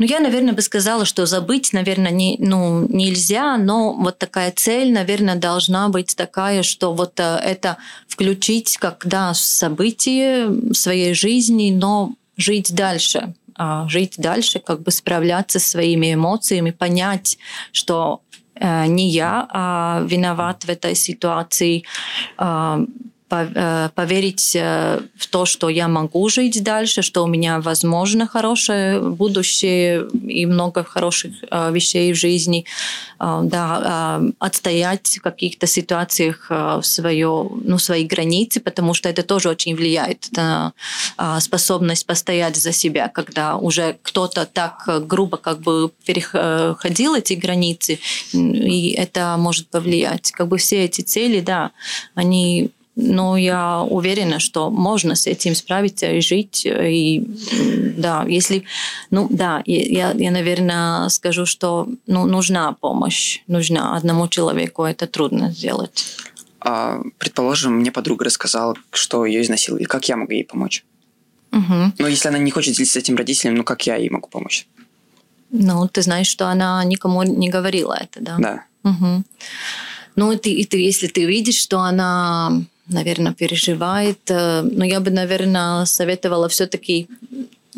Ну, 0.00 0.06
я, 0.06 0.18
наверное, 0.18 0.54
бы 0.54 0.62
сказала, 0.62 1.04
что 1.04 1.26
забыть, 1.26 1.72
наверное, 1.72 2.10
не, 2.10 2.36
ну, 2.40 2.88
нельзя, 2.88 3.56
но 3.56 3.92
вот 3.92 4.18
такая 4.18 4.50
цель, 4.50 4.92
наверное, 4.92 5.36
должна 5.36 5.88
быть 5.88 6.16
такая, 6.16 6.64
что 6.64 6.92
вот 6.92 7.20
э, 7.20 7.38
это 7.44 7.76
включить 8.08 8.78
как, 8.78 9.06
да, 9.06 9.32
событие 9.34 10.72
своей 10.72 11.14
жизни, 11.14 11.70
но 11.70 12.14
жить 12.36 12.74
дальше, 12.74 13.34
а, 13.54 13.86
жить 13.88 14.14
дальше, 14.16 14.58
как 14.58 14.82
бы 14.82 14.90
справляться 14.90 15.60
со 15.60 15.68
своими 15.68 16.14
эмоциями, 16.14 16.72
понять, 16.72 17.38
что 17.70 18.22
Э, 18.60 18.86
не 18.86 19.08
я 19.08 19.46
а 19.50 20.02
виноват 20.04 20.64
в 20.64 20.68
этой 20.68 20.94
ситуации, 20.94 21.84
а, 22.36 22.80
поверить 23.30 24.56
э, 24.56 25.00
в 25.16 25.26
то, 25.28 25.46
что 25.46 25.68
я 25.68 25.88
могу 25.88 26.28
жить 26.28 26.62
дальше, 26.62 27.02
что 27.02 27.24
у 27.24 27.26
меня 27.26 27.60
возможно 27.60 28.26
хорошее 28.26 29.00
будущее 29.00 30.08
и 30.26 30.46
много 30.46 30.84
хороших 30.84 31.32
э, 31.50 31.72
вещей 31.72 32.12
в 32.12 32.16
жизни, 32.16 32.64
да, 33.18 34.20
отстоять 34.38 35.18
в 35.18 35.20
каких-то 35.20 35.66
ситуациях 35.66 36.50
свое, 36.82 37.50
ну, 37.64 37.78
свои 37.78 38.04
границы, 38.04 38.60
потому 38.60 38.94
что 38.94 39.08
это 39.10 39.22
тоже 39.22 39.50
очень 39.50 39.76
влияет 39.76 40.28
на 40.32 40.72
способность 41.40 42.06
постоять 42.06 42.56
за 42.56 42.72
себя, 42.72 43.08
когда 43.08 43.56
уже 43.56 43.98
кто-то 44.02 44.46
так 44.46 44.88
грубо 45.06 45.36
как 45.36 45.60
бы 45.60 45.90
переходил 46.06 47.14
эти 47.14 47.34
границы, 47.34 47.98
и 48.32 48.92
это 48.92 49.36
может 49.38 49.68
повлиять. 49.68 50.32
Как 50.32 50.48
бы 50.48 50.56
все 50.56 50.84
эти 50.84 51.02
цели, 51.02 51.40
да, 51.40 51.72
они 52.14 52.70
но 52.96 53.36
я 53.36 53.82
уверена, 53.82 54.38
что 54.40 54.70
можно 54.70 55.14
с 55.14 55.26
этим 55.26 55.54
справиться 55.54 56.10
и 56.10 56.20
жить. 56.20 56.66
И 56.66 57.24
да, 57.96 58.24
если, 58.28 58.64
ну 59.10 59.28
да, 59.30 59.62
я, 59.66 60.12
я 60.12 60.30
наверное, 60.30 61.08
скажу, 61.08 61.46
что 61.46 61.88
ну, 62.06 62.26
нужна 62.26 62.72
помощь, 62.72 63.40
нужна 63.46 63.96
одному 63.96 64.28
человеку, 64.28 64.84
это 64.84 65.06
трудно 65.06 65.50
сделать. 65.50 66.04
А, 66.60 67.00
предположим, 67.18 67.74
мне 67.74 67.90
подруга 67.90 68.26
рассказала, 68.26 68.74
что 68.92 69.24
ее 69.24 69.42
изнасиловали. 69.42 69.84
Как 69.84 70.08
я 70.08 70.16
могу 70.16 70.32
ей 70.32 70.44
помочь? 70.44 70.84
Угу. 71.52 71.92
Но 71.98 72.06
если 72.06 72.28
она 72.28 72.38
не 72.38 72.50
хочет 72.50 72.74
делиться 72.74 72.94
с 72.94 73.02
этим 73.02 73.16
родителям, 73.16 73.54
ну 73.54 73.64
как 73.64 73.86
я 73.86 73.96
ей 73.96 74.10
могу 74.10 74.28
помочь? 74.28 74.66
Ну, 75.50 75.88
ты 75.88 76.02
знаешь, 76.02 76.28
что 76.28 76.48
она 76.48 76.84
никому 76.84 77.22
не 77.22 77.48
говорила 77.48 77.94
это, 77.94 78.20
да? 78.20 78.36
Да. 78.38 78.64
Угу. 78.84 79.24
Ну, 80.16 80.32
и 80.32 80.36
ты, 80.36 80.52
и 80.52 80.64
ты, 80.64 80.78
если 80.78 81.08
ты 81.08 81.24
видишь, 81.24 81.58
что 81.58 81.80
она 81.80 82.62
наверное, 82.90 83.32
переживает. 83.32 84.18
Э, 84.30 84.62
но 84.62 84.84
я 84.84 85.00
бы, 85.00 85.10
наверное, 85.10 85.84
советовала 85.84 86.48
все-таки 86.48 87.08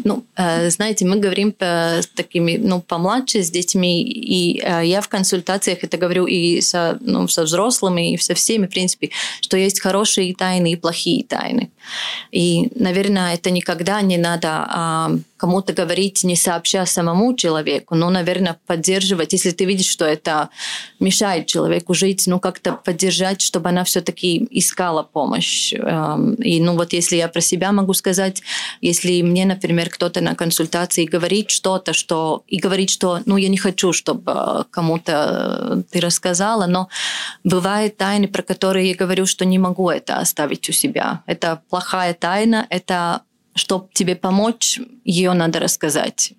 ну, 0.04 0.24
э, 0.36 0.70
знаете, 0.70 1.04
мы 1.04 1.16
говорим 1.16 1.54
с 1.60 2.06
такими, 2.14 2.56
ну, 2.56 2.80
помладше, 2.80 3.42
с 3.42 3.50
детьми, 3.50 4.02
и 4.02 4.60
э, 4.62 4.86
я 4.86 5.00
в 5.00 5.08
консультациях 5.08 5.84
это 5.84 5.98
говорю 5.98 6.26
и 6.26 6.62
со, 6.62 6.98
ну, 7.00 7.28
со 7.28 7.42
взрослыми, 7.42 8.14
и 8.14 8.18
со 8.18 8.34
всеми, 8.34 8.66
в 8.66 8.70
принципе, 8.70 9.10
что 9.42 9.56
есть 9.56 9.80
хорошие 9.80 10.34
тайны 10.34 10.72
и 10.72 10.76
плохие 10.76 11.24
тайны. 11.24 11.70
И, 12.30 12.70
наверное, 12.74 13.34
это 13.34 13.50
никогда 13.50 14.00
не 14.02 14.18
надо 14.18 14.48
а, 14.68 15.10
кому-то 15.42 15.72
говорить, 15.72 16.22
не 16.22 16.36
сообща 16.36 16.86
самому 16.86 17.34
человеку, 17.34 17.96
но, 17.96 18.10
наверное, 18.10 18.56
поддерживать, 18.66 19.32
если 19.32 19.50
ты 19.50 19.64
видишь, 19.64 19.90
что 19.90 20.04
это 20.04 20.50
мешает 21.00 21.46
человеку 21.46 21.94
жить, 21.94 22.24
ну, 22.28 22.38
как-то 22.38 22.72
поддержать, 22.72 23.40
чтобы 23.40 23.70
она 23.70 23.82
все-таки 23.82 24.46
искала 24.50 25.02
помощь. 25.02 25.72
Эм, 25.74 26.34
и, 26.34 26.60
ну, 26.60 26.76
вот 26.76 26.92
если 26.92 27.16
я 27.16 27.26
про 27.26 27.40
себя 27.40 27.72
могу 27.72 27.92
сказать, 27.92 28.40
если 28.80 29.20
мне, 29.22 29.44
например, 29.44 29.90
кто-то 29.90 30.20
на 30.20 30.36
консультации 30.36 31.06
говорит 31.06 31.50
что-то, 31.50 31.92
что 31.92 32.44
и 32.46 32.58
говорит, 32.58 32.90
что, 32.90 33.20
ну, 33.26 33.36
я 33.36 33.48
не 33.48 33.58
хочу, 33.58 33.92
чтобы 33.92 34.64
кому-то 34.70 35.82
ты 35.90 36.00
рассказала, 36.00 36.66
но 36.66 36.88
бывают 37.42 37.96
тайны, 37.96 38.28
про 38.28 38.42
которые 38.42 38.90
я 38.90 38.94
говорю, 38.94 39.26
что 39.26 39.44
не 39.44 39.58
могу 39.58 39.90
это 39.90 40.18
оставить 40.18 40.68
у 40.68 40.72
себя. 40.72 41.22
Это 41.26 41.62
плохая 41.72 42.12
тайна, 42.12 42.66
это 42.68 43.22
чтобы 43.54 43.88
тебе 43.94 44.14
помочь, 44.14 44.78
ее 45.04 45.32
надо 45.32 45.58
рассказать. 45.58 46.34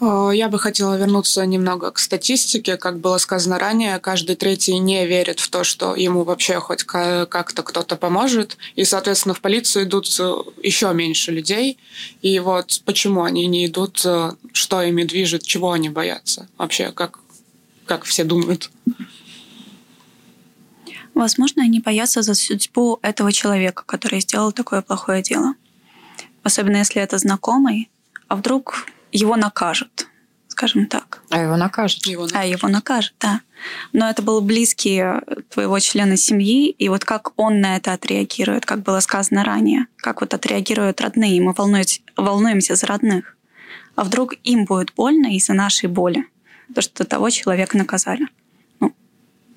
Я 0.00 0.48
бы 0.48 0.58
хотела 0.58 0.96
вернуться 0.96 1.44
немного 1.44 1.90
к 1.90 1.98
статистике. 1.98 2.78
Как 2.78 2.98
было 2.98 3.18
сказано 3.18 3.58
ранее, 3.58 3.98
каждый 3.98 4.36
третий 4.36 4.78
не 4.78 5.06
верит 5.06 5.40
в 5.40 5.50
то, 5.50 5.62
что 5.62 5.94
ему 5.94 6.24
вообще 6.24 6.58
хоть 6.58 6.84
как-то 6.84 7.62
кто-то 7.62 7.96
поможет. 7.96 8.56
И, 8.76 8.84
соответственно, 8.84 9.34
в 9.34 9.42
полицию 9.42 9.84
идут 9.84 10.06
э, 10.20 10.34
еще 10.62 10.94
меньше 10.94 11.32
людей. 11.32 11.78
И 12.22 12.38
вот 12.38 12.80
почему 12.86 13.24
они 13.24 13.46
не 13.46 13.66
идут, 13.66 14.00
э, 14.06 14.32
что 14.52 14.82
ими 14.82 15.02
движет, 15.02 15.42
чего 15.42 15.72
они 15.72 15.90
боятся 15.90 16.48
вообще, 16.56 16.92
как, 16.92 17.18
как 17.84 18.04
все 18.04 18.24
думают. 18.24 18.70
Возможно, 21.18 21.64
они 21.64 21.80
боятся 21.80 22.22
за 22.22 22.34
судьбу 22.34 23.00
этого 23.02 23.32
человека, 23.32 23.82
который 23.84 24.20
сделал 24.20 24.52
такое 24.52 24.82
плохое 24.82 25.20
дело. 25.20 25.54
Особенно 26.44 26.76
если 26.76 27.02
это 27.02 27.18
знакомый, 27.18 27.90
а 28.28 28.36
вдруг 28.36 28.86
его 29.10 29.34
накажут, 29.34 30.06
скажем 30.46 30.86
так. 30.86 31.20
А 31.30 31.42
его 31.42 31.56
накажут. 31.56 32.06
Его 32.06 32.22
накажут. 32.22 32.40
А 32.40 32.46
его 32.46 32.68
накажут, 32.68 33.14
да. 33.18 33.40
Но 33.92 34.08
это 34.08 34.22
был 34.22 34.40
близкий 34.42 35.00
э, 35.00 35.20
твоего 35.50 35.80
члена 35.80 36.16
семьи, 36.16 36.70
и 36.70 36.88
вот 36.88 37.04
как 37.04 37.32
он 37.36 37.60
на 37.60 37.74
это 37.74 37.94
отреагирует, 37.94 38.64
как 38.64 38.84
было 38.84 39.00
сказано 39.00 39.42
ранее, 39.42 39.86
как 39.96 40.20
вот 40.20 40.34
отреагируют 40.34 41.00
родные, 41.00 41.42
мы 41.42 41.52
волнуемся, 41.52 42.00
волнуемся 42.16 42.76
за 42.76 42.86
родных. 42.86 43.36
А 43.96 44.04
вдруг 44.04 44.34
им 44.44 44.66
будет 44.66 44.94
больно 44.94 45.34
из-за 45.34 45.52
нашей 45.52 45.88
боли, 45.88 46.26
то, 46.72 46.80
что 46.80 47.04
того 47.04 47.28
человека 47.30 47.76
наказали. 47.76 48.28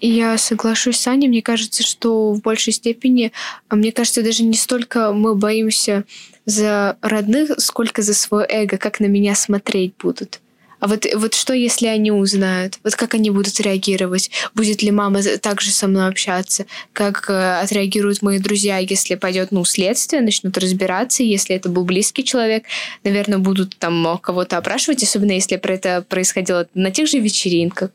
Я 0.02 0.40
соглашусь 0.40 0.98
с 0.98 1.08
Аней. 1.08 1.28
Мне 1.28 1.44
кажется, 1.44 1.84
что 1.84 2.34
в 2.34 2.42
большей 2.42 2.74
степени, 2.74 3.32
а 3.70 3.76
мне 3.76 3.92
кажется, 3.92 4.24
даже 4.24 4.44
не 4.44 4.56
столько 4.56 5.14
мы 5.14 5.36
боимся 5.36 6.06
за 6.46 6.98
родных, 7.02 7.52
сколько 7.60 8.02
за 8.02 8.16
свое 8.16 8.48
эго, 8.50 8.78
как 8.78 9.00
на 9.00 9.06
меня 9.06 9.36
смотреть 9.36 9.94
будут. 10.00 10.42
А 10.80 10.88
вот, 10.88 11.06
вот 11.14 11.36
что, 11.36 11.54
если 11.54 11.86
они 11.86 12.12
узнают? 12.12 12.80
Вот 12.84 12.96
как 12.96 13.14
они 13.14 13.30
будут 13.30 13.60
реагировать? 13.60 14.32
Будет 14.56 14.82
ли 14.82 14.90
мама 14.90 15.22
также 15.40 15.70
со 15.70 15.88
мной 15.88 16.08
общаться? 16.08 16.66
Как 16.92 17.30
э, 17.30 17.60
отреагируют 17.62 18.24
мои 18.24 18.40
друзья, 18.40 18.80
если 18.80 19.14
пойдет 19.14 19.52
ну, 19.52 19.64
следствие, 19.64 20.24
начнут 20.24 20.58
разбираться? 20.58 21.22
Если 21.22 21.56
это 21.56 21.70
был 21.70 21.84
близкий 21.84 22.24
человек, 22.24 22.64
наверное, 23.04 23.38
будут 23.38 23.78
там 23.78 24.18
кого-то 24.18 24.58
опрашивать, 24.58 25.04
особенно 25.04 25.34
если 25.34 25.58
про 25.58 25.76
это 25.76 26.04
происходило 26.10 26.68
на 26.74 26.90
тех 26.90 27.08
же 27.08 27.20
вечеринках 27.20 27.92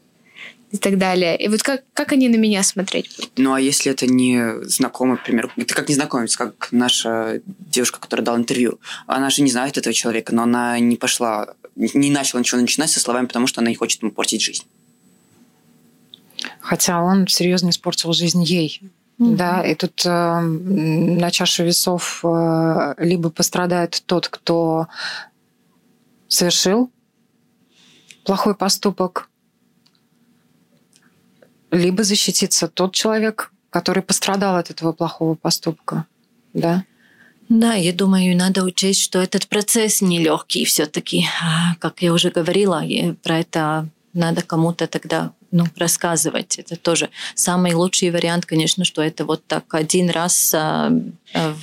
и 0.72 0.78
так 0.78 0.98
далее. 0.98 1.38
И 1.38 1.48
вот 1.48 1.62
как, 1.62 1.84
как 1.92 2.12
они 2.12 2.28
на 2.28 2.36
меня 2.36 2.62
смотреть 2.62 3.14
будут? 3.16 3.32
Ну, 3.36 3.54
а 3.54 3.60
если 3.60 3.92
это 3.92 4.06
не 4.06 4.62
знакомый, 4.64 5.16
например, 5.16 5.52
это 5.56 5.74
как 5.74 5.88
незнакомец, 5.88 6.36
как 6.36 6.68
наша 6.72 7.40
девушка, 7.46 8.00
которая 8.00 8.24
дала 8.24 8.38
интервью. 8.38 8.80
Она 9.06 9.30
же 9.30 9.42
не 9.42 9.50
знает 9.50 9.78
этого 9.78 9.94
человека, 9.94 10.34
но 10.34 10.42
она 10.42 10.78
не 10.78 10.96
пошла, 10.96 11.54
не 11.76 12.10
начала 12.10 12.40
ничего 12.40 12.60
начинать 12.60 12.90
со 12.90 13.00
словами, 13.00 13.26
потому 13.26 13.46
что 13.46 13.60
она 13.60 13.70
не 13.70 13.76
хочет 13.76 14.02
ему 14.02 14.10
портить 14.10 14.42
жизнь. 14.42 14.64
Хотя 16.60 17.00
он 17.02 17.28
серьезно 17.28 17.70
испортил 17.70 18.12
жизнь 18.12 18.42
ей. 18.42 18.80
Mm-hmm. 19.18 19.36
Да, 19.36 19.62
и 19.62 19.74
тут 19.74 20.04
э, 20.04 20.40
на 20.40 21.30
чаше 21.30 21.64
весов 21.64 22.20
э, 22.22 22.94
либо 22.98 23.30
пострадает 23.30 24.02
тот, 24.04 24.28
кто 24.28 24.88
совершил 26.28 26.90
плохой 28.24 28.54
поступок, 28.54 29.30
либо 31.76 32.04
защититься 32.04 32.68
тот 32.68 32.94
человек, 32.94 33.52
который 33.70 34.02
пострадал 34.02 34.56
от 34.56 34.70
этого 34.70 34.92
плохого 34.92 35.34
поступка. 35.34 36.06
Да? 36.52 36.84
Да, 37.48 37.74
я 37.74 37.92
думаю, 37.92 38.36
надо 38.36 38.64
учесть, 38.64 39.02
что 39.02 39.20
этот 39.20 39.46
процесс 39.46 40.02
нелегкий 40.02 40.64
все-таки. 40.64 41.26
А, 41.42 41.76
как 41.78 42.02
я 42.02 42.12
уже 42.12 42.30
говорила, 42.30 42.82
про 43.22 43.38
это 43.38 43.88
надо 44.12 44.42
кому-то 44.42 44.86
тогда 44.86 45.32
ну, 45.52 45.66
рассказывать. 45.76 46.58
Это 46.58 46.76
тоже 46.76 47.08
самый 47.34 47.74
лучший 47.74 48.10
вариант, 48.10 48.46
конечно, 48.46 48.84
что 48.84 49.02
это 49.02 49.24
вот 49.24 49.46
так 49.46 49.72
один 49.74 50.10
раз 50.10 50.52
а, 50.54 50.90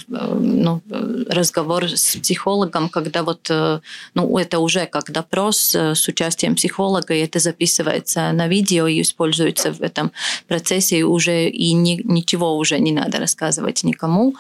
ну, 0.07 0.81
разговор 1.29 1.89
с 1.89 2.17
психологом, 2.17 2.89
когда 2.89 3.23
вот, 3.23 3.47
э, 3.49 3.79
ну, 4.13 4.37
это 4.37 4.59
уже 4.59 4.85
как 4.85 5.11
допрос 5.11 5.75
э, 5.75 5.95
с 5.95 6.07
участием 6.07 6.55
психолога, 6.55 7.13
и 7.13 7.19
это 7.19 7.39
записывается 7.39 8.31
на 8.31 8.47
видео 8.47 8.87
и 8.87 9.01
используется 9.01 9.71
в 9.71 9.81
этом 9.81 10.11
процессе, 10.47 11.03
уже 11.03 11.49
и 11.49 11.73
ни, 11.73 12.01
ничего 12.03 12.57
уже 12.57 12.79
не 12.79 12.91
надо 12.91 13.19
рассказывать 13.19 13.83
никому. 13.83 14.35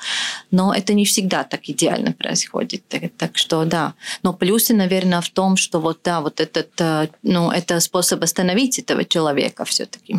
Но 0.51 0.73
это 0.73 0.93
не 0.93 1.05
всегда 1.05 1.43
так 1.43 1.61
идеально 1.69 2.11
происходит. 2.11 2.87
Так, 2.87 3.03
так 3.17 3.37
что 3.37 3.65
да. 3.65 3.93
Но 4.23 4.33
плюсы, 4.33 4.73
наверное, 4.73 5.21
в 5.21 5.29
том, 5.29 5.57
что 5.57 5.79
вот 5.79 5.99
да, 6.03 6.21
вот 6.21 6.39
этот, 6.39 6.69
э, 6.79 7.07
ну, 7.23 7.51
это 7.51 7.79
способ 7.79 8.23
остановить 8.23 8.79
этого 8.79 9.05
человека 9.05 9.65
все-таки 9.65 10.17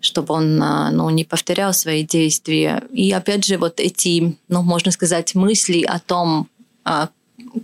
чтобы 0.00 0.34
он 0.34 0.62
а, 0.62 0.90
ну, 0.90 1.10
не 1.10 1.24
повторял 1.24 1.72
свои 1.72 2.04
действия. 2.04 2.82
И 2.92 3.10
опять 3.12 3.44
же, 3.44 3.58
вот 3.58 3.80
эти, 3.80 4.36
ну, 4.48 4.62
можно 4.62 4.90
сказать, 4.90 5.34
мысли 5.34 5.82
о 5.82 5.98
том, 5.98 6.48
а, 6.84 7.08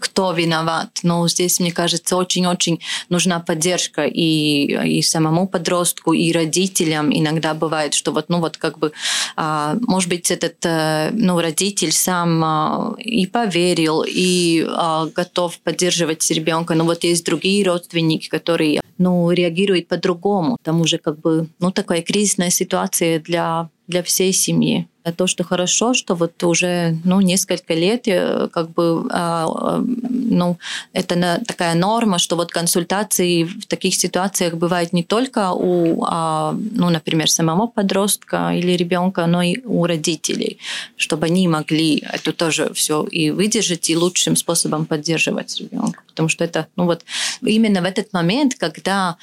кто 0.01 0.33
виноват. 0.33 1.01
Но 1.03 1.27
здесь, 1.29 1.61
мне 1.61 1.73
кажется, 1.73 2.17
очень-очень 2.17 2.81
нужна 3.09 3.41
поддержка 3.41 4.05
и, 4.05 4.99
и 4.99 5.03
самому 5.03 5.49
подростку, 5.49 6.13
и 6.13 6.33
родителям. 6.33 7.11
Иногда 7.13 7.55
бывает, 7.55 7.95
что 7.95 8.13
вот, 8.13 8.29
ну 8.29 8.41
вот 8.41 8.57
как 8.57 8.79
бы, 8.79 8.93
а, 9.37 9.77
может 9.81 10.09
быть, 10.09 10.31
этот 10.31 10.57
э, 10.65 11.11
ну, 11.13 11.41
родитель 11.41 11.93
сам 11.93 12.45
а, 12.45 12.95
и 12.99 13.27
поверил, 13.27 14.05
и 14.07 14.65
а, 14.69 15.07
готов 15.07 15.59
поддерживать 15.61 16.29
ребенка, 16.31 16.75
но 16.75 16.85
вот 16.85 17.05
есть 17.05 17.25
другие 17.25 17.65
родственники, 17.65 18.29
которые 18.29 18.81
ну, 18.99 19.31
реагируют 19.31 19.89
по-другому. 19.89 20.57
Там 20.63 20.81
уже 20.81 20.99
как 20.99 21.21
бы, 21.21 21.49
ну, 21.59 21.71
такая 21.71 22.03
кризисная 22.03 22.51
ситуация 22.51 23.21
для, 23.21 23.69
для 23.89 24.03
всей 24.03 24.33
семьи 24.33 24.89
то, 25.13 25.27
что 25.27 25.45
хорошо, 25.45 25.95
что 25.95 26.15
вот 26.15 26.43
уже 26.43 26.97
ну, 27.05 27.21
несколько 27.21 27.75
лет 27.75 28.09
э, 28.09 28.49
как 28.53 28.71
бы 28.71 29.07
а, 29.11 29.47
а, 29.47 29.85
ну, 29.85 30.59
это 30.93 31.43
такая 31.47 31.75
норма, 31.75 32.19
что 32.19 32.37
вот 32.37 32.51
консультации 32.51 33.45
в 33.45 33.67
таких 33.67 33.95
ситуациях 33.95 34.55
бывают 34.55 34.93
не 34.93 35.03
только 35.03 35.53
у, 35.53 36.05
а, 36.07 36.57
ну, 36.73 36.91
например, 36.91 37.31
самого 37.31 37.67
подростка 37.67 38.53
или 38.55 38.73
ребенка, 38.73 39.27
но 39.27 39.43
и 39.43 39.59
у 39.65 39.87
родителей, 39.87 40.59
чтобы 40.97 41.27
они 41.27 41.49
могли 41.49 42.03
это 42.13 42.33
тоже 42.33 42.73
все 42.75 43.05
и 43.05 43.31
выдержать, 43.31 43.91
и 43.91 43.97
лучшим 43.97 44.37
способом 44.37 44.87
поддерживать 44.87 45.61
ребенка. 45.61 46.01
Потому 46.15 46.29
что 46.29 46.45
это, 46.45 46.69
ну 46.77 46.85
вот, 46.85 47.05
именно 47.43 47.83
в 47.83 47.85
этот 47.85 48.13
момент, 48.13 48.55
когда 48.55 49.17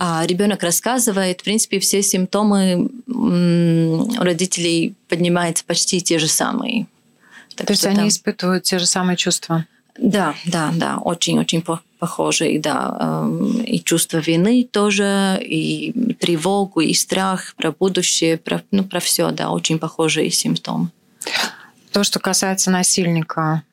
ребенок 0.00 0.62
рассказывает, 0.62 1.42
в 1.42 1.44
принципе, 1.44 1.78
все 1.78 2.02
симптомы 2.02 2.90
у 3.06 4.22
родителей 4.22 4.94
поднимаются 5.08 5.64
почти 5.64 6.00
те 6.00 6.18
же 6.18 6.26
самые. 6.26 6.86
Так 7.54 7.66
То 7.66 7.72
есть 7.74 7.84
они 7.84 7.96
там... 7.96 8.08
испытывают 8.08 8.64
те 8.64 8.78
же 8.78 8.86
самые 8.86 9.16
чувства? 9.16 9.66
Да, 9.98 10.34
да, 10.46 10.70
да, 10.74 10.98
очень-очень 10.98 11.64
похожие, 11.98 12.60
да. 12.60 12.96
Эм, 13.00 13.62
и 13.62 13.80
чувство 13.80 14.18
вины 14.18 14.64
тоже, 14.64 15.38
и 15.42 16.14
тревогу, 16.14 16.80
и 16.80 16.94
страх 16.94 17.54
про 17.56 17.72
будущее, 17.72 18.38
про, 18.38 18.62
ну, 18.70 18.84
про 18.84 19.00
все, 19.00 19.30
да, 19.32 19.50
очень 19.50 19.78
похожие 19.78 20.30
симптомы. 20.30 20.90
То, 21.90 22.04
что 22.04 22.20
касается 22.20 22.70
насильника, 22.70 23.64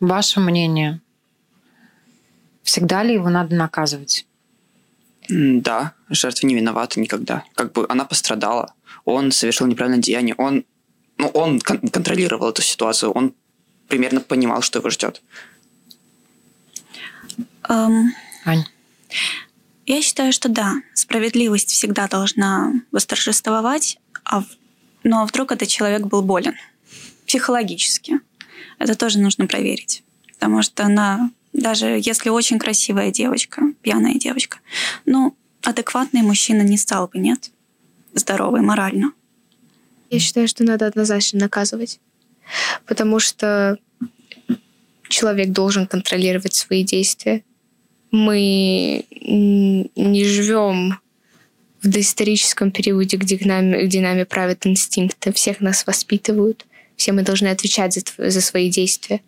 ваше 0.00 0.40
мнение, 0.40 1.00
всегда 2.70 3.02
ли 3.02 3.14
его 3.14 3.28
надо 3.30 3.56
наказывать? 3.56 4.26
Да, 5.28 5.94
жертва 6.08 6.46
не 6.46 6.54
виновата 6.54 7.00
никогда. 7.00 7.42
Как 7.54 7.72
бы 7.72 7.84
она 7.88 8.04
пострадала, 8.04 8.74
он 9.04 9.32
совершил 9.32 9.66
неправильное 9.66 10.00
деяние, 10.00 10.36
он, 10.38 10.64
ну, 11.18 11.26
он 11.28 11.58
кон- 11.58 11.88
контролировал 11.88 12.50
эту 12.50 12.62
ситуацию, 12.62 13.10
он 13.10 13.34
примерно 13.88 14.20
понимал, 14.20 14.62
что 14.62 14.78
его 14.78 14.88
ждет. 14.90 15.20
Um, 17.68 18.10
Ань. 18.44 18.64
Я 19.86 20.00
считаю, 20.00 20.32
что 20.32 20.48
да, 20.48 20.76
справедливость 20.94 21.70
всегда 21.70 22.06
должна 22.06 22.72
восторжествовать, 22.92 23.98
а, 24.24 24.44
но 25.02 25.26
вдруг 25.26 25.50
этот 25.50 25.68
человек 25.68 26.02
был 26.02 26.22
болен 26.22 26.54
психологически. 27.26 28.20
Это 28.78 28.94
тоже 28.94 29.18
нужно 29.18 29.48
проверить. 29.48 30.04
Потому 30.34 30.62
что 30.62 30.84
она 30.84 31.30
даже 31.52 32.00
если 32.02 32.28
очень 32.30 32.58
красивая 32.58 33.10
девочка, 33.10 33.62
пьяная 33.82 34.14
девочка, 34.14 34.58
ну, 35.04 35.36
адекватный 35.62 36.22
мужчина 36.22 36.62
не 36.62 36.76
стал 36.76 37.08
бы, 37.08 37.18
нет? 37.18 37.50
Здоровый 38.14 38.60
морально. 38.60 39.12
Я 40.10 40.18
считаю, 40.18 40.48
что 40.48 40.64
надо 40.64 40.86
однозначно 40.86 41.40
наказывать. 41.40 42.00
Потому 42.86 43.20
что 43.20 43.78
человек 45.08 45.50
должен 45.50 45.86
контролировать 45.86 46.54
свои 46.54 46.82
действия. 46.82 47.44
Мы 48.10 49.04
не 49.10 50.24
живем 50.24 50.98
в 51.82 51.88
доисторическом 51.88 52.72
периоде, 52.72 53.16
где, 53.16 53.38
нами, 53.44 53.84
где 53.86 54.00
нами 54.00 54.24
правят 54.24 54.66
инстинкты. 54.66 55.32
Всех 55.32 55.60
нас 55.60 55.86
воспитывают. 55.86 56.66
Все 56.96 57.12
мы 57.12 57.22
должны 57.22 57.48
отвечать 57.48 57.94
за, 57.94 58.30
за 58.30 58.40
свои 58.40 58.68
действия 58.68 59.20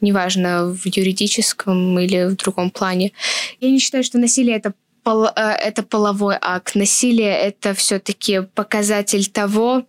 неважно, 0.00 0.66
в 0.66 0.86
юридическом 0.86 1.98
или 1.98 2.26
в 2.28 2.36
другом 2.36 2.70
плане. 2.70 3.12
Я 3.60 3.70
не 3.70 3.78
считаю, 3.78 4.04
что 4.04 4.18
насилие 4.18 4.56
это 4.56 4.74
пол, 5.02 5.26
э, 5.26 5.30
это 5.36 5.82
половой 5.82 6.36
акт. 6.40 6.74
Насилие 6.74 7.36
это 7.36 7.74
все-таки 7.74 8.42
показатель 8.54 9.26
того, 9.26 9.84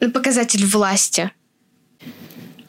ну, 0.00 0.10
показатель 0.10 0.66
власти. 0.66 1.30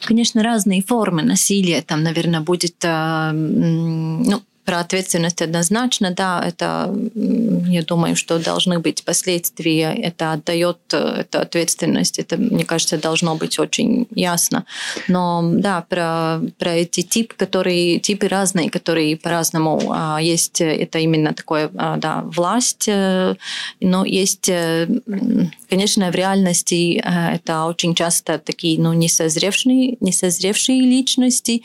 Конечно, 0.02 0.44
разные 0.44 0.82
формы 0.82 1.24
насилия. 1.24 1.82
Там, 1.82 2.04
наверное, 2.04 2.42
будет 2.42 2.76
э, 2.84 3.32
ну, 3.32 4.42
про 4.72 4.80
ответственность 4.80 5.42
однозначно, 5.42 6.12
да, 6.12 6.42
это, 6.48 6.96
я 7.14 7.84
думаю, 7.84 8.16
что 8.16 8.40
должны 8.40 8.80
быть 8.80 9.04
последствия, 9.04 9.94
это 9.94 10.32
отдает 10.32 10.78
эту 10.94 11.40
ответственность, 11.40 12.20
это, 12.20 12.38
мне 12.38 12.64
кажется, 12.64 12.98
должно 12.98 13.36
быть 13.36 13.60
очень 13.60 14.08
ясно. 14.16 14.64
Но 15.10 15.42
да, 15.44 15.82
про, 15.90 16.40
про 16.58 16.76
эти 16.76 17.02
типы, 17.02 17.36
которые, 17.36 18.00
типы 18.00 18.30
разные, 18.30 18.70
которые 18.70 19.18
по-разному 19.18 19.92
а, 19.94 20.20
есть, 20.22 20.62
это 20.62 21.00
именно 21.00 21.34
такое, 21.34 21.70
а, 21.76 21.98
да, 21.98 22.22
власть, 22.22 22.88
э, 22.88 23.36
но 23.82 24.06
есть, 24.06 24.48
э, 24.48 24.88
конечно, 25.70 26.10
в 26.10 26.16
реальности 26.16 27.04
э, 27.04 27.36
это 27.36 27.66
очень 27.66 27.94
часто 27.94 28.40
такие, 28.40 28.80
ну, 28.80 28.94
несозревшие, 28.94 29.98
несозревшие 30.00 30.80
личности, 30.80 31.64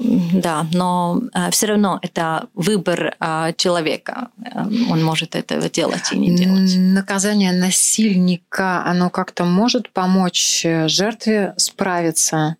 да, 0.00 0.66
но 0.72 1.20
э, 1.34 1.50
все 1.50 1.66
равно 1.66 1.98
это 2.00 2.48
выбор 2.54 3.14
э, 3.20 3.52
человека. 3.56 4.30
Э, 4.42 4.62
он 4.90 5.04
может 5.04 5.34
этого 5.34 5.68
делать 5.68 6.10
и 6.12 6.18
не 6.18 6.34
делать. 6.34 6.74
Наказание 6.76 7.52
насильника, 7.52 8.82
оно 8.86 9.10
как-то 9.10 9.44
может 9.44 9.90
помочь 9.90 10.64
жертве 10.86 11.52
справиться 11.58 12.56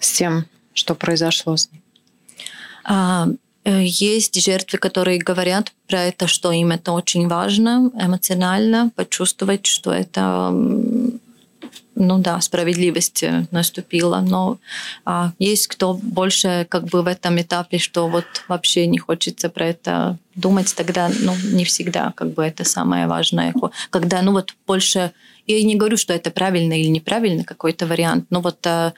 с 0.00 0.12
тем, 0.12 0.46
что 0.74 0.96
произошло 0.96 1.56
с 1.56 1.70
ней? 1.70 1.82
А, 2.84 3.28
есть 3.64 4.42
жертвы, 4.42 4.78
которые 4.78 5.18
говорят 5.18 5.72
про 5.86 6.02
это, 6.04 6.26
что 6.26 6.50
им 6.50 6.72
это 6.72 6.90
очень 6.90 7.28
важно 7.28 7.90
эмоционально, 7.94 8.90
почувствовать, 8.96 9.66
что 9.66 9.92
это 9.92 10.52
ну 11.94 12.18
да, 12.18 12.40
справедливость 12.40 13.22
э, 13.24 13.46
наступила, 13.50 14.20
но 14.20 14.58
а, 15.04 15.32
есть 15.38 15.66
кто 15.66 15.94
больше 15.94 16.66
как 16.68 16.84
бы 16.84 17.02
в 17.02 17.06
этом 17.06 17.40
этапе, 17.40 17.78
что 17.78 18.08
вот 18.08 18.24
вообще 18.46 18.86
не 18.86 18.98
хочется 18.98 19.48
про 19.48 19.66
это 19.66 20.16
думать, 20.34 20.72
тогда 20.76 21.10
ну, 21.20 21.34
не 21.52 21.64
всегда 21.64 22.12
как 22.14 22.34
бы 22.34 22.44
это 22.44 22.64
самое 22.64 23.08
важное. 23.08 23.52
Когда 23.90 24.22
ну 24.22 24.32
вот 24.32 24.54
больше, 24.66 25.10
я 25.46 25.62
не 25.64 25.74
говорю, 25.74 25.96
что 25.96 26.12
это 26.12 26.30
правильно 26.30 26.80
или 26.80 26.88
неправильно 26.88 27.42
какой-то 27.42 27.86
вариант, 27.86 28.26
но 28.30 28.40
вот 28.40 28.64
а, 28.66 28.92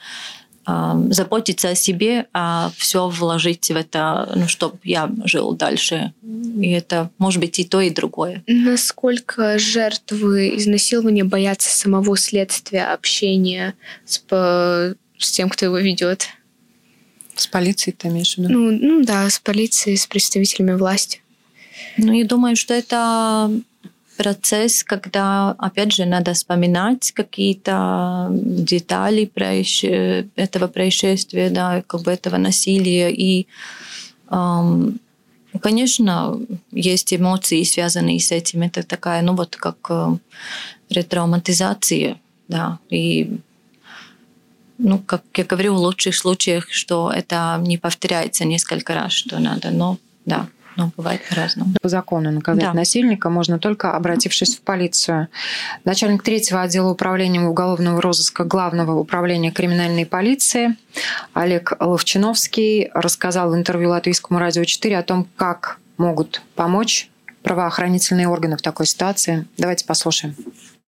заботиться 0.65 1.69
о 1.69 1.75
себе, 1.75 2.27
а 2.33 2.71
все 2.77 3.09
вложить 3.09 3.69
в 3.69 3.75
это, 3.75 4.31
ну, 4.35 4.47
чтобы 4.47 4.77
я 4.83 5.09
жил 5.25 5.53
дальше. 5.53 6.13
И 6.23 6.71
это 6.71 7.09
может 7.17 7.39
быть 7.39 7.57
и 7.59 7.63
то, 7.63 7.81
и 7.81 7.89
другое. 7.89 8.43
Насколько 8.47 9.57
жертвы 9.57 10.55
изнасилования 10.57 11.23
боятся 11.23 11.75
самого 11.75 12.17
следствия, 12.17 12.93
общения 12.93 13.73
с, 14.05 14.21
с 15.17 15.31
тем, 15.31 15.49
кто 15.49 15.65
его 15.65 15.79
ведет? 15.79 16.27
С 17.35 17.47
полицией 17.47 17.95
ты 17.97 18.09
имеешь 18.09 18.35
в 18.35 18.37
виду? 18.37 18.49
Ну, 18.49 18.71
ну 18.71 19.03
да, 19.03 19.29
с 19.29 19.39
полицией, 19.39 19.97
с 19.97 20.05
представителями 20.05 20.73
власти. 20.73 21.21
Ну, 21.97 22.13
я 22.13 22.25
думаю, 22.25 22.55
что 22.55 22.73
это 22.73 23.51
процесс, 24.17 24.83
когда, 24.83 25.51
опять 25.57 25.93
же, 25.93 26.05
надо 26.05 26.33
вспоминать 26.33 27.11
какие-то 27.11 28.27
детали 28.31 29.25
происше... 29.25 30.29
этого 30.35 30.67
происшествия, 30.67 31.49
да, 31.49 31.83
как 31.87 32.01
бы 32.01 32.11
этого 32.11 32.37
насилия. 32.37 33.11
И, 33.11 33.47
конечно, 35.61 36.39
есть 36.71 37.13
эмоции, 37.13 37.63
связанные 37.63 38.19
с 38.19 38.31
этим. 38.31 38.61
Это 38.61 38.83
такая, 38.83 39.21
ну 39.21 39.35
вот 39.35 39.55
как 39.55 39.77
э, 39.89 40.17
ретравматизация, 40.89 42.19
да, 42.47 42.79
и 42.89 43.37
ну, 44.83 44.97
как 44.97 45.23
я 45.35 45.43
говорю, 45.43 45.75
в 45.75 45.77
лучших 45.77 46.15
случаях, 46.15 46.71
что 46.71 47.11
это 47.15 47.59
не 47.61 47.77
повторяется 47.77 48.45
несколько 48.45 48.95
раз, 48.95 49.11
что 49.11 49.39
надо, 49.39 49.69
но 49.69 49.97
да, 50.25 50.47
но 50.75 50.91
бывает 50.97 51.21
по-разному. 51.29 51.73
По 51.81 51.89
закону 51.89 52.31
наказать 52.31 52.63
да. 52.63 52.73
насильника 52.73 53.29
можно 53.29 53.59
только 53.59 53.95
обратившись 53.95 54.55
в 54.55 54.61
полицию. 54.61 55.27
Начальник 55.83 56.23
третьего 56.23 56.61
отдела 56.61 56.91
управления 56.91 57.41
уголовного 57.41 58.01
розыска 58.01 58.43
Главного 58.43 58.97
управления 58.97 59.51
криминальной 59.51 60.05
полиции 60.05 60.77
Олег 61.33 61.73
Ловчиновский 61.79 62.89
рассказал 62.93 63.51
в 63.51 63.55
интервью 63.55 63.89
Латвийскому 63.89 64.39
радио 64.39 64.63
4 64.63 64.97
о 64.97 65.03
том, 65.03 65.27
как 65.35 65.79
могут 65.97 66.41
помочь 66.55 67.09
правоохранительные 67.43 68.27
органы 68.27 68.57
в 68.57 68.61
такой 68.61 68.85
ситуации. 68.85 69.47
Давайте 69.57 69.85
послушаем. 69.85 70.35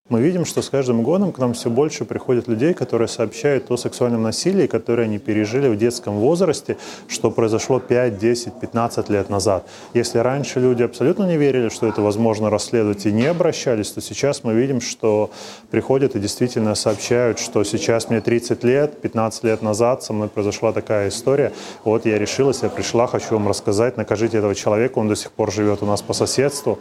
Мы 0.09 0.21
видим, 0.21 0.43
что 0.43 0.61
с 0.61 0.69
каждым 0.69 1.01
годом 1.01 1.31
к 1.31 1.39
нам 1.39 1.53
все 1.53 1.69
больше 1.69 2.03
приходят 2.03 2.49
людей, 2.49 2.73
которые 2.73 3.07
сообщают 3.07 3.71
о 3.71 3.77
сексуальном 3.77 4.21
насилии, 4.21 4.67
которое 4.67 5.03
они 5.03 5.17
пережили 5.17 5.69
в 5.69 5.77
детском 5.77 6.15
возрасте, 6.15 6.77
что 7.07 7.31
произошло 7.31 7.79
5, 7.79 8.17
10, 8.19 8.59
15 8.59 9.09
лет 9.09 9.29
назад. 9.29 9.65
Если 9.93 10.19
раньше 10.19 10.59
люди 10.59 10.83
абсолютно 10.83 11.23
не 11.23 11.37
верили, 11.37 11.69
что 11.69 11.87
это 11.87 12.01
возможно 12.01 12.49
расследовать 12.49 13.05
и 13.05 13.13
не 13.13 13.25
обращались, 13.25 13.91
то 13.91 14.01
сейчас 14.01 14.43
мы 14.43 14.53
видим, 14.53 14.81
что 14.81 15.31
приходят 15.71 16.17
и 16.17 16.19
действительно 16.19 16.75
сообщают, 16.75 17.39
что 17.39 17.63
сейчас 17.63 18.09
мне 18.09 18.19
30 18.19 18.63
лет, 18.65 19.01
15 19.01 19.45
лет 19.45 19.61
назад 19.61 20.03
со 20.03 20.11
мной 20.11 20.27
произошла 20.27 20.73
такая 20.73 21.07
история. 21.09 21.53
Вот 21.85 22.05
я 22.05 22.19
решилась, 22.19 22.61
я 22.61 22.69
пришла, 22.69 23.07
хочу 23.07 23.29
вам 23.31 23.47
рассказать, 23.47 23.95
накажите 23.95 24.37
этого 24.37 24.53
человека, 24.53 24.99
он 24.99 25.07
до 25.07 25.15
сих 25.15 25.31
пор 25.31 25.51
живет 25.51 25.81
у 25.81 25.85
нас 25.85 26.01
по 26.01 26.11
соседству. 26.13 26.77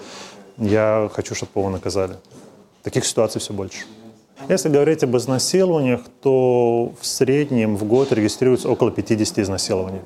Я 0.59 1.09
хочу, 1.15 1.37
чтобы 1.37 1.53
его 1.55 1.71
наказали. 1.71 2.17
Таких 2.83 3.05
ситуаций 3.05 3.41
все 3.41 3.53
больше. 3.53 3.85
Если 4.49 4.69
говорить 4.69 5.05
об 5.05 5.17
изнасилованиях, 5.17 6.01
то 6.21 6.93
в 7.01 7.07
среднем 7.07 7.77
в 7.77 7.85
год 7.85 8.13
регистрируется 8.13 8.69
около 8.69 8.91
50 8.91 9.39
изнасилований. 9.39 10.01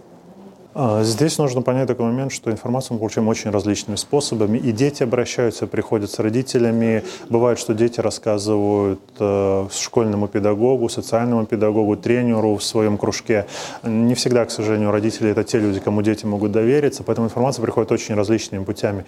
А, 0.78 1.02
здесь 1.04 1.38
нужно 1.38 1.62
понять 1.62 1.86
такой 1.86 2.04
момент, 2.04 2.32
что 2.32 2.50
информацию 2.50 2.94
мы 2.94 2.98
получаем 2.98 3.28
очень 3.28 3.50
различными 3.50 3.96
способами. 3.96 4.58
И 4.58 4.72
дети 4.72 5.02
обращаются, 5.02 5.66
приходят 5.66 6.10
с 6.10 6.18
родителями. 6.18 7.02
Бывает, 7.30 7.58
что 7.58 7.72
дети 7.72 8.00
рассказывают 8.00 9.00
э, 9.18 9.68
школьному 9.72 10.28
педагогу, 10.28 10.90
социальному 10.90 11.46
педагогу, 11.46 11.96
тренеру 11.96 12.56
в 12.56 12.62
своем 12.62 12.98
кружке. 12.98 13.46
Не 13.84 14.14
всегда, 14.14 14.44
к 14.44 14.50
сожалению, 14.50 14.90
родители– 14.90 15.30
это 15.30 15.44
те 15.44 15.58
люди, 15.58 15.80
кому 15.80 16.02
дети 16.02 16.26
могут 16.26 16.52
довериться, 16.52 17.02
поэтому 17.02 17.28
информация 17.28 17.62
приходит 17.62 17.90
очень 17.90 18.14
различными 18.14 18.62
путями. 18.62 19.06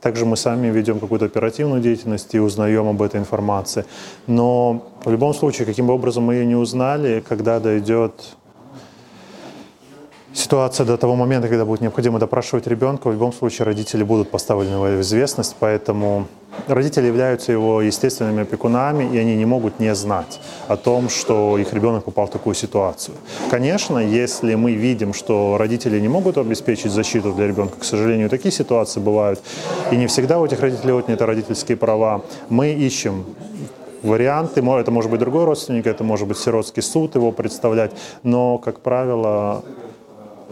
Также 0.00 0.26
мы 0.26 0.36
сами 0.36 0.66
ведем 0.66 0.98
какую-то 0.98 1.26
оперативную 1.26 1.80
деятельность 1.80 2.34
и 2.34 2.40
узнаем 2.40 2.88
об 2.88 3.00
этой 3.00 3.20
информации. 3.20 3.84
Но 4.26 4.84
в 5.04 5.12
любом 5.12 5.32
случае, 5.32 5.64
каким 5.64 5.86
бы 5.86 5.94
образом 5.94 6.24
мы 6.24 6.34
ее 6.34 6.46
не 6.46 6.56
узнали, 6.56 7.22
когда 7.28 7.60
дойдет 7.60 8.14
ситуация 10.34 10.86
до 10.86 10.96
того 10.96 11.16
момента, 11.16 11.48
когда 11.48 11.64
будет 11.64 11.80
необходимо 11.80 12.18
допрашивать 12.18 12.66
ребенка, 12.66 13.08
в 13.08 13.12
любом 13.12 13.32
случае 13.32 13.66
родители 13.66 14.02
будут 14.02 14.30
поставлены 14.30 14.78
в 14.78 15.00
известность, 15.00 15.56
поэтому 15.60 16.26
родители 16.68 17.06
являются 17.06 17.52
его 17.52 17.80
естественными 17.82 18.42
опекунами, 18.42 19.04
и 19.14 19.18
они 19.18 19.36
не 19.36 19.46
могут 19.46 19.80
не 19.80 19.94
знать 19.94 20.40
о 20.68 20.76
том, 20.76 21.08
что 21.08 21.58
их 21.58 21.72
ребенок 21.72 22.04
попал 22.04 22.26
в 22.26 22.30
такую 22.30 22.54
ситуацию. 22.54 23.14
Конечно, 23.50 23.98
если 23.98 24.54
мы 24.54 24.72
видим, 24.72 25.14
что 25.14 25.56
родители 25.58 26.00
не 26.00 26.08
могут 26.08 26.36
обеспечить 26.38 26.92
защиту 26.92 27.32
для 27.32 27.46
ребенка, 27.46 27.78
к 27.78 27.84
сожалению, 27.84 28.28
такие 28.28 28.52
ситуации 28.52 29.00
бывают, 29.00 29.40
и 29.92 29.96
не 29.96 30.06
всегда 30.06 30.38
у 30.38 30.44
этих 30.44 30.60
родителей 30.60 30.92
отняты 30.92 31.26
родительские 31.26 31.76
права, 31.76 32.22
мы 32.48 32.72
ищем 32.72 33.24
варианты. 34.02 34.60
Это 34.60 34.90
может 34.90 35.10
быть 35.10 35.20
другой 35.20 35.44
родственник, 35.44 35.86
это 35.86 36.04
может 36.04 36.28
быть 36.28 36.38
сиротский 36.38 36.82
суд 36.82 37.14
его 37.14 37.32
представлять, 37.32 37.92
но, 38.22 38.58
как 38.58 38.80
правило, 38.80 39.64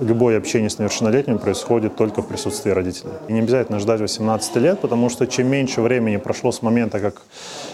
любое 0.02 0.38
общение 0.38 0.68
с 0.68 0.74
несовершеннолетним 0.74 1.38
происходит 1.38 1.96
только 1.96 2.22
в 2.22 2.26
присутствии 2.26 2.70
родителей. 2.70 3.12
И 3.28 3.32
не 3.32 3.40
обязательно 3.40 3.78
ждать 3.78 4.00
18 4.00 4.56
лет, 4.56 4.80
потому 4.80 5.08
что 5.08 5.26
чем 5.26 5.48
меньше 5.48 5.80
времени 5.80 6.16
прошло 6.16 6.52
с 6.52 6.62
момента, 6.62 7.00
как 7.00 7.22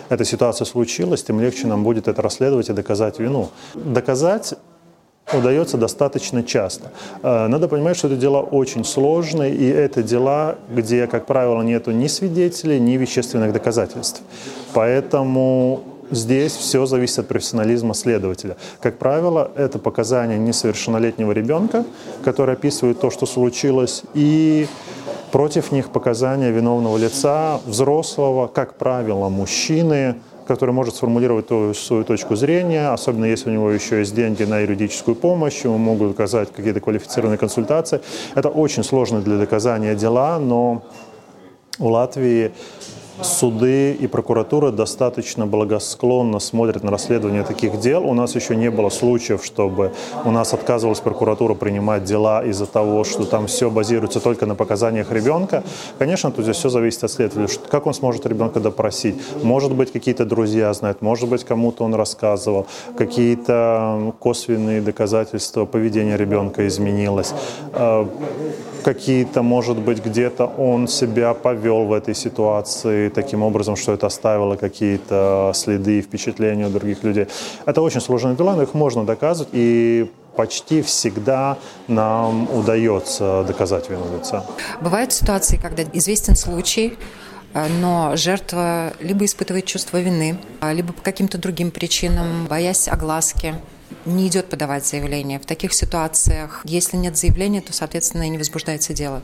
эта 0.09 0.25
ситуация 0.25 0.65
случилась, 0.65 1.23
тем 1.23 1.41
легче 1.41 1.67
нам 1.67 1.85
будет 1.85 2.09
это 2.09 2.23
расследовать 2.23 2.69
и 2.69 2.73
доказать 2.73 3.19
вину. 3.19 3.49
Доказать 3.75 4.55
удается 5.33 5.77
достаточно 5.77 6.43
часто. 6.43 6.91
Э, 7.23 7.49
надо 7.49 7.69
понимать, 7.69 7.97
что 7.97 8.09
это 8.09 8.17
дела 8.17 8.41
очень 8.41 8.85
сложные, 8.85 9.55
и 9.55 9.67
это 9.67 10.03
дела, 10.03 10.57
где, 10.75 11.07
как 11.07 11.27
правило, 11.27 11.63
нет 11.63 11.87
ни 11.87 12.07
свидетелей, 12.07 12.81
ни 12.81 12.97
вещественных 12.97 13.53
доказательств. 13.53 14.23
Поэтому 14.73 15.83
Здесь 16.11 16.53
все 16.53 16.87
зависит 16.87 17.19
от 17.19 17.29
профессионализма 17.29 17.95
следователя. 17.95 18.57
Как 18.81 18.99
правило, 18.99 19.51
это 19.57 19.79
показания 19.79 20.39
несовершеннолетнего 20.39 21.33
ребенка, 21.33 21.85
который 22.25 22.55
описывает 22.55 23.01
то, 23.01 23.11
что 23.11 23.27
случилось, 23.27 24.03
и 24.15 24.67
против 25.33 25.71
них 25.73 25.91
показания 25.91 26.51
виновного 26.51 26.97
лица, 26.97 27.61
взрослого, 27.67 28.47
как 28.47 28.75
правило, 28.79 29.29
мужчины, 29.29 30.17
который 30.47 30.71
может 30.71 30.97
сформулировать 30.97 31.47
свою 31.77 32.05
точку 32.05 32.35
зрения, 32.35 32.89
особенно 32.89 33.27
если 33.27 33.51
у 33.51 33.53
него 33.53 33.71
еще 33.71 33.99
есть 33.99 34.15
деньги 34.15 34.45
на 34.45 34.61
юридическую 34.61 35.15
помощь, 35.15 35.63
ему 35.63 35.77
могут 35.77 36.13
оказать 36.13 36.51
какие-то 36.51 36.81
квалифицированные 36.81 37.37
консультации. 37.37 38.01
Это 38.35 38.49
очень 38.49 38.83
сложно 38.83 39.21
для 39.21 39.37
доказания 39.37 39.95
дела, 39.95 40.39
но 40.39 40.85
у 41.79 41.89
Латвии 41.89 42.53
суды 43.23 43.93
и 43.93 44.07
прокуратура 44.07 44.71
достаточно 44.71 45.47
благосклонно 45.47 46.39
смотрят 46.39 46.83
на 46.83 46.91
расследование 46.91 47.43
таких 47.43 47.81
дел. 47.81 48.05
У 48.05 48.15
нас 48.15 48.35
еще 48.35 48.57
не 48.57 48.71
было 48.71 48.89
случаев, 48.91 49.45
чтобы 49.45 49.93
у 50.25 50.31
нас 50.31 50.55
отказывалась 50.55 51.01
прокуратура 51.01 51.55
принимать 51.55 52.05
дела 52.05 52.45
из-за 52.45 52.67
того, 52.67 53.05
что 53.05 53.25
там 53.25 53.47
все 53.47 53.71
базируется 53.71 54.21
только 54.21 54.47
на 54.47 54.55
показаниях 54.55 55.13
ребенка. 55.13 55.63
Конечно, 55.99 56.31
тут 56.31 56.55
все 56.55 56.69
зависит 56.69 57.05
от 57.05 57.11
следователя. 57.11 57.61
Как 57.69 57.87
он 57.87 57.95
сможет 57.95 58.27
ребенка 58.27 58.61
допросить? 58.61 59.17
Может 59.43 59.75
быть, 59.75 59.93
какие-то 59.93 60.25
друзья 60.25 60.73
знают, 60.73 61.03
может 61.03 61.29
быть, 61.29 61.45
кому-то 61.45 61.85
он 61.85 61.95
рассказывал, 61.95 62.67
какие-то 62.97 64.15
косвенные 64.19 64.81
доказательства 64.81 65.65
поведения 65.65 66.17
ребенка 66.17 66.67
изменилось 66.67 67.35
э, 67.73 68.07
какие-то, 68.95 69.43
может 69.43 69.77
быть, 69.77 70.03
где-то 70.03 70.47
он 70.47 70.89
себя 70.89 71.35
повел 71.35 71.85
в 71.85 71.93
этой 71.93 72.15
ситуации 72.15 73.11
таким 73.11 73.43
образом, 73.43 73.77
что 73.77 73.93
это 73.93 74.07
оставило 74.07 74.57
какие-то 74.57 75.53
следы 75.55 75.99
и 75.99 76.03
впечатления 76.03 76.67
у 76.67 76.71
других 76.71 77.05
людей. 77.05 77.27
Это 77.67 77.83
очень 77.83 78.01
сложные 78.01 78.35
дела, 78.35 78.57
но 78.57 78.63
их 78.63 78.73
можно 78.73 79.05
доказывать, 79.05 79.51
и 79.53 80.11
почти 80.37 80.81
всегда 80.81 81.59
нам 81.89 82.49
удается 82.51 83.45
доказать 83.47 83.91
вину 83.91 84.05
лица. 84.17 84.47
Бывают 84.81 85.13
ситуации, 85.13 85.59
когда 85.59 85.83
известен 85.93 86.35
случай, 86.35 86.97
э, 87.55 87.67
но 87.83 88.17
жертва 88.17 88.93
либо 89.01 89.27
испытывает 89.27 89.67
чувство 89.67 90.01
вины, 90.01 90.39
либо 90.73 90.95
по 90.95 91.03
каким-то 91.03 91.37
другим 91.37 91.71
причинам, 91.71 92.47
боясь 92.49 92.89
огласки, 92.89 93.55
не 94.05 94.29
идет 94.29 94.49
подавать 94.49 94.87
заявление. 94.87 95.39
В 95.39 95.47
таких 95.47 95.73
ситуациях, 95.73 96.63
если 96.65 96.97
нет 96.97 97.17
заявления, 97.17 97.61
то, 97.61 97.73
соответственно, 97.73 98.25
и 98.25 98.29
не 98.29 98.39
возбуждается 98.39 98.93
дело. 98.93 99.23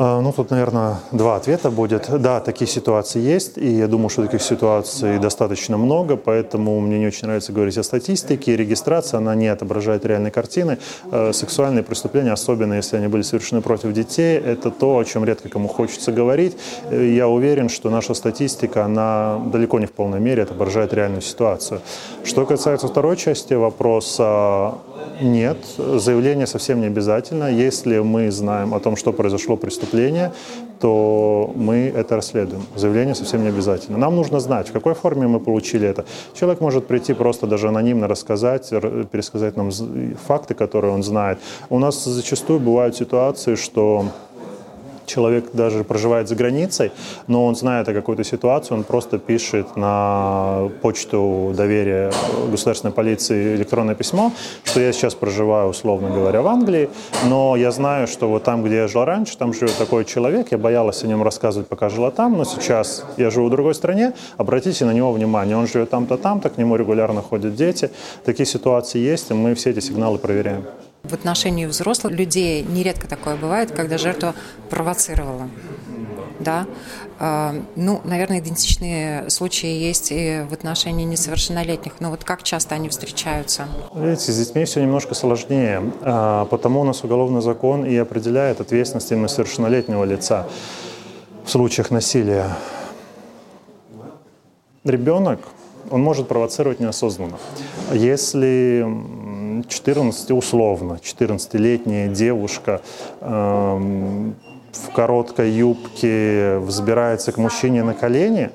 А, 0.00 0.20
ну, 0.20 0.32
тут, 0.32 0.50
наверное, 0.50 0.98
два 1.10 1.34
ответа 1.34 1.72
будет. 1.72 2.08
Да, 2.22 2.38
такие 2.38 2.70
ситуации 2.70 3.20
есть, 3.20 3.58
и 3.58 3.68
я 3.68 3.88
думаю, 3.88 4.10
что 4.10 4.22
таких 4.22 4.42
ситуаций 4.42 5.18
достаточно 5.18 5.76
много, 5.76 6.16
поэтому 6.16 6.78
мне 6.78 7.00
не 7.00 7.08
очень 7.08 7.26
нравится 7.26 7.52
говорить 7.52 7.76
о 7.78 7.82
статистике. 7.82 8.56
Регистрация, 8.56 9.18
она 9.18 9.34
не 9.34 9.48
отображает 9.48 10.06
реальной 10.06 10.30
картины. 10.30 10.78
А, 11.10 11.32
сексуальные 11.32 11.82
преступления, 11.82 12.30
особенно 12.30 12.74
если 12.74 12.96
они 12.96 13.08
были 13.08 13.22
совершены 13.22 13.60
против 13.60 13.92
детей, 13.92 14.38
это 14.38 14.70
то, 14.70 14.98
о 14.98 15.04
чем 15.04 15.24
редко 15.24 15.48
кому 15.48 15.66
хочется 15.66 16.12
говорить. 16.12 16.56
Я 16.92 17.26
уверен, 17.26 17.68
что 17.68 17.90
наша 17.90 18.14
статистика, 18.14 18.84
она 18.84 19.40
далеко 19.46 19.80
не 19.80 19.86
в 19.86 19.92
полной 19.92 20.20
мере 20.20 20.44
отображает 20.44 20.94
реальную 20.94 21.22
ситуацию. 21.22 21.80
Что 22.22 22.46
касается 22.46 22.86
второй 22.86 23.16
части 23.16 23.54
вопроса, 23.54 24.74
нет, 25.20 25.58
заявление 25.76 26.46
совсем 26.46 26.80
не 26.80 26.86
обязательно. 26.86 27.50
Если 27.50 27.98
мы 27.98 28.30
знаем 28.30 28.74
о 28.74 28.80
том, 28.80 28.96
что 28.96 29.12
произошло 29.12 29.56
преступление, 29.56 30.32
то 30.80 31.52
мы 31.56 31.92
это 31.94 32.16
расследуем. 32.16 32.62
Заявление 32.76 33.14
совсем 33.14 33.42
не 33.42 33.48
обязательно. 33.48 33.98
Нам 33.98 34.14
нужно 34.14 34.40
знать, 34.40 34.68
в 34.68 34.72
какой 34.72 34.94
форме 34.94 35.26
мы 35.26 35.40
получили 35.40 35.88
это. 35.88 36.04
Человек 36.34 36.60
может 36.60 36.86
прийти 36.86 37.14
просто 37.14 37.46
даже 37.46 37.68
анонимно 37.68 38.06
рассказать, 38.06 38.70
пересказать 39.10 39.56
нам 39.56 39.70
факты, 40.26 40.54
которые 40.54 40.94
он 40.94 41.02
знает. 41.02 41.38
У 41.68 41.78
нас 41.78 42.04
зачастую 42.04 42.60
бывают 42.60 42.96
ситуации, 42.96 43.56
что 43.56 44.04
человек 45.08 45.50
даже 45.52 45.84
проживает 45.84 46.28
за 46.28 46.36
границей, 46.36 46.92
но 47.26 47.44
он 47.46 47.56
знает 47.56 47.88
о 47.88 47.94
какой-то 47.94 48.24
ситуации, 48.24 48.74
он 48.74 48.84
просто 48.84 49.18
пишет 49.18 49.76
на 49.76 50.68
почту 50.82 51.52
доверия 51.56 52.12
государственной 52.50 52.92
полиции 52.92 53.56
электронное 53.56 53.94
письмо, 53.94 54.32
что 54.64 54.80
я 54.80 54.92
сейчас 54.92 55.14
проживаю, 55.14 55.68
условно 55.68 56.10
говоря, 56.10 56.42
в 56.42 56.46
Англии, 56.46 56.88
но 57.26 57.56
я 57.56 57.70
знаю, 57.70 58.06
что 58.06 58.28
вот 58.28 58.44
там, 58.44 58.62
где 58.62 58.76
я 58.76 58.88
жил 58.88 59.04
раньше, 59.04 59.36
там 59.36 59.52
живет 59.52 59.76
такой 59.76 60.04
человек, 60.04 60.52
я 60.52 60.58
боялась 60.58 61.02
о 61.04 61.06
нем 61.06 61.22
рассказывать, 61.22 61.68
пока 61.68 61.88
жила 61.88 62.10
там, 62.10 62.36
но 62.36 62.44
сейчас 62.44 63.04
я 63.16 63.30
живу 63.30 63.46
в 63.46 63.50
другой 63.50 63.74
стране, 63.74 64.12
обратите 64.36 64.84
на 64.84 64.92
него 64.92 65.12
внимание, 65.12 65.56
он 65.56 65.66
живет 65.66 65.90
там-то, 65.90 66.16
там-то, 66.16 66.50
к 66.50 66.58
нему 66.58 66.76
регулярно 66.76 67.22
ходят 67.22 67.54
дети, 67.54 67.90
такие 68.24 68.46
ситуации 68.46 68.98
есть, 68.98 69.30
и 69.30 69.34
мы 69.34 69.54
все 69.54 69.70
эти 69.70 69.80
сигналы 69.80 70.18
проверяем. 70.18 70.64
В 71.08 71.14
отношении 71.14 71.66
взрослых 71.66 72.12
людей 72.12 72.62
нередко 72.62 73.08
такое 73.08 73.36
бывает, 73.36 73.70
когда 73.70 73.96
жертва 73.98 74.34
провоцировала. 74.68 75.48
Да? 76.38 76.66
А, 77.18 77.54
ну, 77.74 78.00
наверное, 78.04 78.38
идентичные 78.38 79.28
случаи 79.30 79.70
есть 79.70 80.12
и 80.12 80.44
в 80.48 80.52
отношении 80.52 81.04
несовершеннолетних. 81.04 81.94
Но 82.00 82.10
вот 82.10 82.24
как 82.24 82.42
часто 82.42 82.74
они 82.74 82.88
встречаются? 82.88 83.66
Видите, 83.94 84.32
с 84.32 84.38
детьми 84.38 84.64
все 84.64 84.82
немножко 84.82 85.14
сложнее. 85.14 85.82
А, 86.02 86.44
потому 86.44 86.82
у 86.82 86.84
нас 86.84 87.02
уголовный 87.02 87.42
закон 87.42 87.84
и 87.84 87.96
определяет 87.96 88.60
ответственность 88.60 89.10
именно 89.10 89.28
совершеннолетнего 89.28 90.04
лица 90.04 90.46
в 91.44 91.50
случаях 91.50 91.90
насилия. 91.90 92.56
Ребенок, 94.84 95.40
он 95.90 96.02
может 96.02 96.28
провоцировать 96.28 96.80
неосознанно. 96.80 97.38
Если 97.92 98.86
14, 99.66 100.30
условно, 100.32 100.98
14-летняя 101.02 102.08
девушка 102.08 102.80
э, 103.20 104.32
в 104.72 104.92
короткой 104.92 105.50
юбке 105.50 106.58
взбирается 106.58 107.32
к 107.32 107.38
мужчине 107.38 107.82
на 107.82 107.94
колени, 107.94 108.50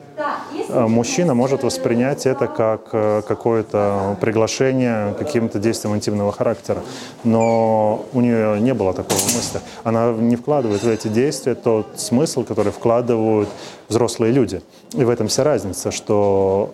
э, 0.70 0.88
мужчина 0.88 1.34
может 1.34 1.64
воспринять 1.64 2.26
это 2.26 2.48
как 2.48 2.90
э, 2.94 3.22
какое-то 3.28 4.18
приглашение 4.22 5.14
каким-то 5.18 5.60
действиям 5.60 5.96
интимного 5.96 6.32
характера. 6.32 6.82
Но 7.24 8.06
у 8.14 8.22
нее 8.22 8.60
не 8.62 8.74
было 8.74 8.94
такого 8.94 9.20
мысли. 9.20 9.60
Она 9.84 10.12
не 10.12 10.36
вкладывает 10.36 10.84
в 10.84 10.88
эти 10.88 11.08
действия 11.08 11.56
тот 11.56 12.00
смысл, 12.00 12.44
который 12.44 12.72
вкладывают 12.72 13.50
взрослые 13.90 14.32
люди. 14.32 14.62
И 14.94 15.04
в 15.04 15.10
этом 15.10 15.28
вся 15.28 15.44
разница, 15.44 15.92
что 15.92 16.74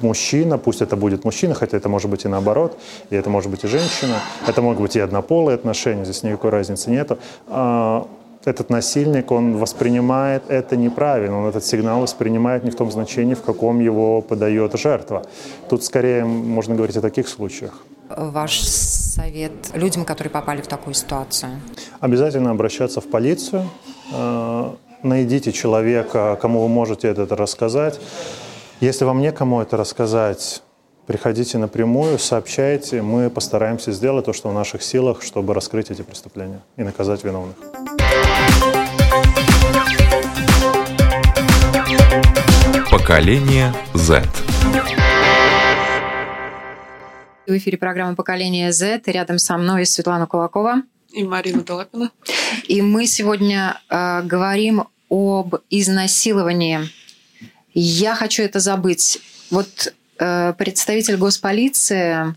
мужчина, 0.00 0.58
пусть 0.58 0.82
это 0.82 0.96
будет 0.96 1.24
мужчина, 1.24 1.54
хотя 1.54 1.76
это 1.76 1.88
может 1.88 2.10
быть 2.10 2.24
и 2.24 2.28
наоборот, 2.28 2.78
и 3.10 3.16
это 3.16 3.30
может 3.30 3.50
быть 3.50 3.64
и 3.64 3.68
женщина, 3.68 4.16
это 4.46 4.62
могут 4.62 4.80
быть 4.80 4.96
и 4.96 5.00
однополые 5.00 5.54
отношения, 5.54 6.04
здесь 6.04 6.22
никакой 6.22 6.50
разницы 6.50 6.90
нету. 6.90 7.18
А, 7.48 8.06
этот 8.44 8.70
насильник, 8.70 9.30
он 9.30 9.56
воспринимает 9.56 10.42
это 10.48 10.76
неправильно, 10.76 11.38
он 11.38 11.48
этот 11.48 11.64
сигнал 11.64 12.00
воспринимает 12.00 12.64
не 12.64 12.70
в 12.70 12.76
том 12.76 12.90
значении, 12.90 13.34
в 13.34 13.42
каком 13.42 13.80
его 13.80 14.20
подает 14.20 14.78
жертва. 14.78 15.24
Тут 15.68 15.84
скорее 15.84 16.24
можно 16.24 16.74
говорить 16.74 16.96
о 16.96 17.00
таких 17.00 17.28
случаях. 17.28 17.84
Ваш 18.08 18.60
совет 18.60 19.52
людям, 19.74 20.04
которые 20.04 20.30
попали 20.30 20.60
в 20.60 20.66
такую 20.66 20.94
ситуацию? 20.94 21.52
Обязательно 22.00 22.50
обращаться 22.50 23.00
в 23.00 23.06
полицию, 23.08 23.68
а, 24.12 24.74
найдите 25.02 25.52
человека, 25.52 26.38
кому 26.40 26.62
вы 26.62 26.68
можете 26.68 27.08
это 27.08 27.36
рассказать. 27.36 28.00
Если 28.82 29.04
вам 29.04 29.20
некому 29.20 29.62
это 29.62 29.76
рассказать, 29.76 30.60
приходите 31.06 31.56
напрямую, 31.56 32.18
сообщайте. 32.18 33.00
Мы 33.00 33.30
постараемся 33.30 33.92
сделать 33.92 34.24
то, 34.24 34.32
что 34.32 34.48
в 34.48 34.54
наших 34.54 34.82
силах, 34.82 35.22
чтобы 35.22 35.54
раскрыть 35.54 35.92
эти 35.92 36.02
преступления 36.02 36.60
и 36.76 36.82
наказать 36.82 37.22
виновных. 37.22 37.54
Поколение 42.90 43.72
Z. 43.94 44.24
В 47.46 47.56
эфире 47.56 47.78
программа 47.78 48.16
«Поколение 48.16 48.72
Z». 48.72 49.02
Рядом 49.06 49.38
со 49.38 49.58
мной 49.58 49.86
Светлана 49.86 50.26
Кулакова. 50.26 50.82
И 51.12 51.22
Марина 51.22 51.62
Долапина. 51.62 52.10
И 52.66 52.82
мы 52.82 53.06
сегодня 53.06 53.80
э, 53.88 54.22
говорим 54.24 54.88
об 55.08 55.54
изнасиловании 55.70 56.80
я 57.74 58.14
хочу 58.14 58.42
это 58.42 58.60
забыть. 58.60 59.20
Вот 59.50 59.94
э, 60.18 60.54
представитель 60.56 61.16
госполиции 61.16 62.34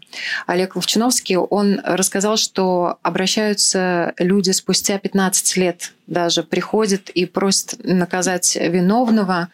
Олег 0.48 0.76
Ловчиновский, 0.76 1.38
он 1.38 1.82
рассказал, 1.84 2.38
что 2.38 2.98
обращаются 3.02 4.14
люди 4.18 4.52
спустя 4.52 4.98
15 4.98 5.58
лет 5.58 5.94
даже, 6.08 6.44
приходят 6.44 7.10
и 7.10 7.26
просят 7.26 7.84
наказать 7.84 8.56
виновного, 8.56 9.50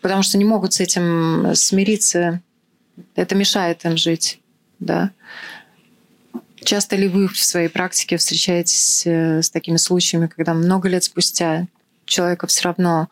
потому 0.00 0.22
что 0.22 0.38
не 0.38 0.44
могут 0.44 0.74
с 0.74 0.80
этим 0.80 1.54
смириться. 1.54 2.40
Это 3.14 3.34
мешает 3.34 3.84
им 3.84 3.96
жить. 3.96 4.40
Да? 4.80 5.10
Часто 6.62 6.96
ли 6.96 7.08
вы 7.08 7.28
в 7.28 7.38
своей 7.38 7.68
практике 7.68 8.16
встречаетесь 8.16 9.06
э, 9.06 9.42
с 9.42 9.50
такими 9.50 9.76
случаями, 9.76 10.26
когда 10.26 10.54
много 10.54 10.88
лет 10.88 11.04
спустя 11.04 11.66
человека 12.04 12.46
все 12.46 12.64
равно 12.64 13.08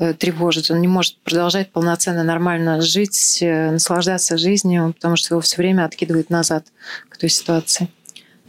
тревожит. 0.00 0.70
Он 0.70 0.80
не 0.80 0.88
может 0.88 1.16
продолжать 1.18 1.70
полноценно, 1.70 2.24
нормально 2.24 2.80
жить, 2.80 3.38
э, 3.42 3.72
наслаждаться 3.72 4.38
жизнью, 4.38 4.94
потому 4.94 5.16
что 5.16 5.34
его 5.34 5.40
все 5.42 5.56
время 5.58 5.84
откидывает 5.84 6.30
назад 6.30 6.64
к 7.08 7.18
той 7.18 7.28
ситуации. 7.28 7.88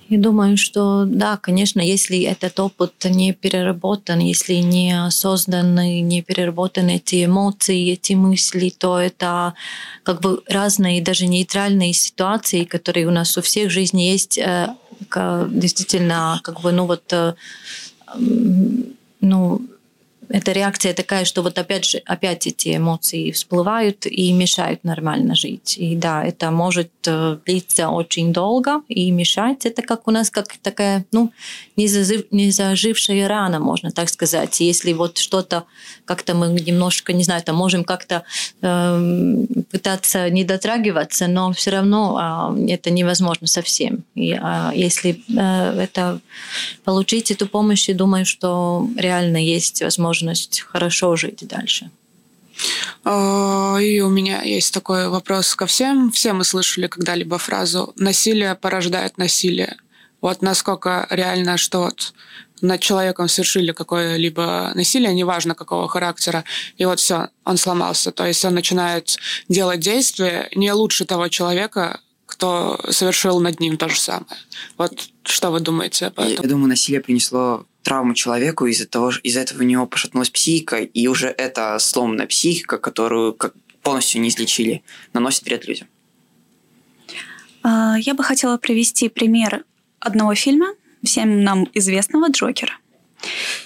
Я 0.08 0.18
думаю, 0.18 0.58
что 0.58 1.06
да, 1.06 1.38
конечно, 1.38 1.80
если 1.82 2.22
этот 2.22 2.60
опыт 2.60 2.94
не 3.06 3.34
переработан, 3.34 4.20
если 4.20 4.56
не 4.56 5.10
созданы, 5.10 6.02
не 6.02 6.22
переработаны 6.22 6.98
эти 6.98 7.26
эмоции, 7.26 7.94
эти 7.94 8.14
мысли, 8.14 8.74
то 8.78 9.00
это 9.00 9.54
как 10.04 10.20
бы 10.20 10.44
разные, 10.48 11.02
даже 11.02 11.28
нейтральные 11.28 11.94
ситуации, 11.94 12.66
которые 12.66 13.08
у 13.08 13.12
нас 13.12 13.38
у 13.38 13.42
всех 13.42 13.70
в 13.70 13.72
жизни 13.72 14.04
есть, 14.04 14.38
э, 14.38 14.76
действительно, 15.50 16.40
как 16.44 16.62
бы, 16.62 16.72
ну 16.72 16.86
вот, 16.86 17.14
ну, 19.22 19.62
эта 20.34 20.54
реакция 20.54 20.94
такая, 20.94 21.26
что 21.26 21.42
вот 21.42 21.58
опять 21.58 21.86
же, 21.86 22.02
опять 22.06 22.48
эти 22.48 22.78
эмоции 22.78 23.32
всплывают 23.32 24.06
и 24.06 24.32
мешают 24.32 24.84
нормально 24.84 25.36
жить. 25.36 25.76
И 25.78 25.96
да, 25.96 26.24
это 26.24 26.52
может 26.52 26.92
э, 27.06 27.38
длиться 27.46 27.90
очень 27.90 28.32
долго 28.32 28.82
и 28.88 29.12
мешать. 29.12 29.66
Это 29.66 29.82
как 29.82 30.08
у 30.08 30.12
нас 30.12 30.30
как 30.30 30.48
такая, 30.62 31.06
ну, 31.12 31.32
незажив, 31.76 32.26
незажившая 32.32 33.28
рана, 33.28 33.60
можно 33.60 33.92
так 33.92 34.10
сказать. 34.10 34.62
Если 34.62 34.94
вот 34.94 35.18
что-то 35.18 35.66
как-то 36.06 36.34
мы 36.34 36.48
немножко, 36.48 37.14
не 37.14 37.24
знаю, 37.24 37.44
там 37.44 37.58
можем 37.58 37.84
как-то 37.84 38.24
э, 38.62 39.46
пытаться 39.70 40.30
не 40.30 40.44
дотрагиваться, 40.46 41.28
но 41.28 41.52
все 41.52 41.72
равно 41.72 42.56
э, 42.58 42.72
это 42.72 42.90
невозможно 42.90 43.48
совсем. 43.48 44.04
И 44.16 44.32
э, 44.32 44.72
если 44.76 45.22
э, 45.30 45.82
это 45.82 46.22
получить 46.86 47.32
эту 47.32 47.48
помощь, 47.48 47.90
я 47.90 47.96
думаю, 47.96 48.26
что 48.26 48.88
реально 48.96 49.38
есть 49.38 49.82
возможность 49.82 50.21
хорошо 50.68 51.16
жить 51.16 51.48
дальше. 51.48 51.90
А, 53.04 53.78
и 53.80 54.00
у 54.02 54.10
меня 54.10 54.42
есть 54.44 54.74
такой 54.74 55.10
вопрос 55.10 55.56
ко 55.56 55.66
всем. 55.66 56.12
Все 56.12 56.34
мы 56.34 56.44
слышали 56.44 56.88
когда-либо 56.88 57.38
фразу 57.38 57.94
«насилие 57.96 58.56
порождает 58.56 59.18
насилие». 59.18 59.78
Вот 60.22 60.44
насколько 60.44 61.08
реально, 61.10 61.58
что 61.58 61.80
вот 61.80 62.14
над 62.62 62.80
человеком 62.80 63.28
совершили 63.28 63.72
какое-либо 63.72 64.72
насилие, 64.76 65.14
неважно 65.14 65.56
какого 65.56 65.88
характера, 65.88 66.44
и 66.78 66.86
вот 66.86 67.00
все, 67.00 67.30
он 67.44 67.58
сломался. 67.58 68.12
То 68.12 68.26
есть 68.28 68.46
он 68.46 68.54
начинает 68.54 69.18
делать 69.50 69.80
действия 69.80 70.48
не 70.54 70.72
лучше 70.72 71.06
того 71.06 71.28
человека, 71.28 72.00
кто 72.42 72.80
совершил 72.90 73.40
над 73.40 73.60
ним 73.60 73.78
то 73.78 73.88
же 73.88 74.00
самое. 74.00 74.26
Вот 74.76 75.10
что 75.24 75.52
вы 75.52 75.60
думаете 75.60 76.08
об 76.08 76.20
этом? 76.20 76.44
Я 76.44 76.50
думаю, 76.50 76.70
насилие 76.70 77.00
принесло 77.00 77.68
травму 77.84 78.16
человеку 78.16 78.66
из-за 78.66 78.88
того, 78.88 79.12
из-за 79.22 79.42
этого 79.42 79.60
у 79.60 79.66
него 79.66 79.86
пошатнулась 79.86 80.32
психика, 80.32 80.78
и 80.78 81.08
уже 81.08 81.28
эта 81.28 81.78
сломанная 81.78 82.26
психика, 82.26 82.80
которую 82.80 83.34
как 83.34 83.54
полностью 83.84 84.22
не 84.22 84.30
излечили, 84.30 84.82
наносит 85.14 85.44
вред 85.44 85.68
людям. 85.68 85.88
А, 87.62 87.96
я 88.00 88.16
бы 88.16 88.24
хотела 88.24 88.58
привести 88.58 89.08
пример 89.08 89.64
одного 90.00 90.34
фильма, 90.34 90.74
всем 91.04 91.44
нам 91.44 91.68
известного 91.76 92.32
«Джокера». 92.32 92.74